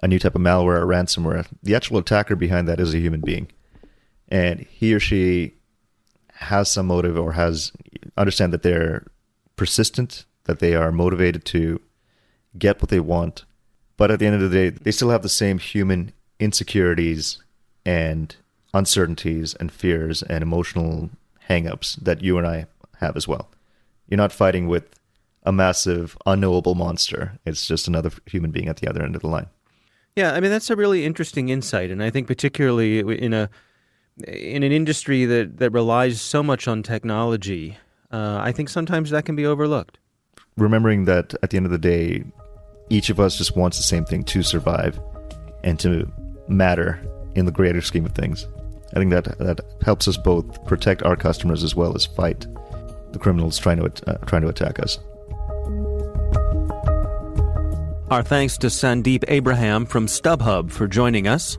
a 0.03 0.09
new 0.09 0.18
type 0.18 0.35
of 0.35 0.42
malware 0.42 0.81
or 0.81 0.87
ransomware, 0.87 1.46
the 1.62 1.75
actual 1.75 1.99
attacker 1.99 2.37
behind 2.37 2.68
that 2.68 2.81
is 2.81 2.94
a 2.94 2.99
human 2.99 3.20
being, 3.20 3.49
and 4.29 4.61
he 4.61 4.94
or 4.94 5.01
she 5.01 5.55
has 6.35 6.70
some 6.70 6.87
motive 6.87 7.18
or 7.18 7.33
has 7.33 7.73
understand 8.16 8.53
that 8.53 8.62
they're 8.62 9.07
persistent, 9.61 10.25
that 10.44 10.59
they 10.59 10.75
are 10.75 10.90
motivated 10.90 11.44
to 11.44 11.79
get 12.57 12.81
what 12.81 12.88
they 12.88 12.99
want, 12.99 13.44
but 13.99 14.11
at 14.11 14.18
the 14.18 14.25
end 14.25 14.35
of 14.35 14.40
the 14.40 14.49
day, 14.49 14.70
they 14.70 14.90
still 14.90 15.11
have 15.11 15.20
the 15.20 15.29
same 15.29 15.59
human 15.59 16.12
insecurities 16.38 17.42
and 17.85 18.37
uncertainties 18.73 19.53
and 19.53 19.70
fears 19.70 20.23
and 20.23 20.42
emotional 20.42 21.11
hangups 21.51 22.03
that 22.03 22.23
you 22.23 22.38
and 22.38 22.46
I 22.46 22.64
have 23.01 23.18
as 23.18 23.29
well. 23.29 23.51
You're 24.09 24.16
not 24.16 24.33
fighting 24.33 24.66
with 24.66 24.99
a 25.42 25.53
massive, 25.53 26.16
unknowable 26.25 26.75
monster. 26.75 27.38
It's 27.44 27.66
just 27.66 27.87
another 27.87 28.12
human 28.25 28.53
being 28.53 28.68
at 28.68 28.79
the 28.79 28.88
other 28.88 29.03
end 29.03 29.14
of 29.14 29.20
the 29.20 29.29
line. 29.29 29.49
Yeah, 30.16 30.33
I 30.33 30.40
mean 30.40 30.51
that's 30.51 30.70
a 30.70 30.75
really 30.75 31.05
interesting 31.05 31.51
insight, 31.51 31.90
and 31.90 32.03
I 32.03 32.09
think 32.09 32.27
particularly 32.27 33.01
in 33.01 33.35
a 33.35 33.51
in 34.27 34.62
an 34.62 34.73
industry 34.73 35.27
that 35.27 35.59
that 35.59 35.70
relies 35.70 36.18
so 36.23 36.42
much 36.42 36.66
on 36.66 36.83
technology, 36.83 37.77
uh, 38.11 38.40
I 38.42 38.53
think 38.53 38.68
sometimes 38.68 39.11
that 39.11 39.25
can 39.25 39.37
be 39.37 39.46
overlooked. 39.46 39.99
Remembering 40.57 41.05
that 41.05 41.35
at 41.42 41.51
the 41.51 41.57
end 41.57 41.66
of 41.66 41.73
the 41.73 41.79
day, 41.79 42.25
each 42.88 43.09
of 43.11 43.20
us 43.20 43.37
just 43.37 43.57
wants 43.57 43.77
the 43.77 43.83
same 43.83 44.05
thing 44.05 44.25
to 44.25 44.42
survive 44.42 45.01
and 45.62 45.79
to 45.81 46.11
matter 46.49 47.01
in 47.35 47.46
the 47.46 47.53
greater 47.53 47.81
scheme 47.81 48.05
of 48.05 48.12
things. 48.12 48.46
I 48.94 48.99
think 48.99 49.11
that 49.11 49.38
that 49.38 49.61
helps 49.83 50.09
us 50.09 50.16
both 50.16 50.64
protect 50.66 51.03
our 51.05 51.14
customers 51.14 51.62
as 51.62 51.77
well 51.77 51.94
as 51.94 52.05
fight 52.05 52.46
the 53.12 53.18
criminals 53.18 53.59
trying 53.59 53.77
to 53.79 54.11
uh, 54.11 54.16
trying 54.27 54.42
to 54.42 54.49
attack 54.49 54.81
us. 54.81 54.99
Our 58.11 58.25
thanks 58.25 58.59
to 58.59 58.66
Sandeep 58.66 59.25
Abraham 59.29 59.87
from 59.87 60.07
StubHub 60.07 60.73
for 60.73 60.88
joining 60.88 61.29
us. 61.29 61.59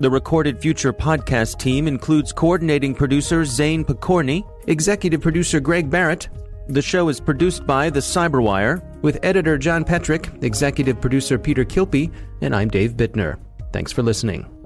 The 0.00 0.08
Recorded 0.08 0.60
Future 0.60 0.92
podcast 0.92 1.58
team 1.58 1.88
includes 1.88 2.32
coordinating 2.32 2.94
producer 2.94 3.44
Zane 3.44 3.84
Pokorny, 3.84 4.48
executive 4.68 5.20
producer 5.20 5.58
Greg 5.58 5.90
Barrett. 5.90 6.28
The 6.68 6.80
show 6.80 7.08
is 7.08 7.18
produced 7.18 7.66
by 7.66 7.90
The 7.90 7.98
Cyberwire, 7.98 8.80
with 9.02 9.18
editor 9.24 9.58
John 9.58 9.84
Petrik, 9.84 10.44
executive 10.44 11.00
producer 11.00 11.36
Peter 11.36 11.64
Kilpe, 11.64 12.12
and 12.42 12.54
I'm 12.54 12.68
Dave 12.68 12.92
Bittner. 12.92 13.40
Thanks 13.72 13.90
for 13.90 14.04
listening. 14.04 14.57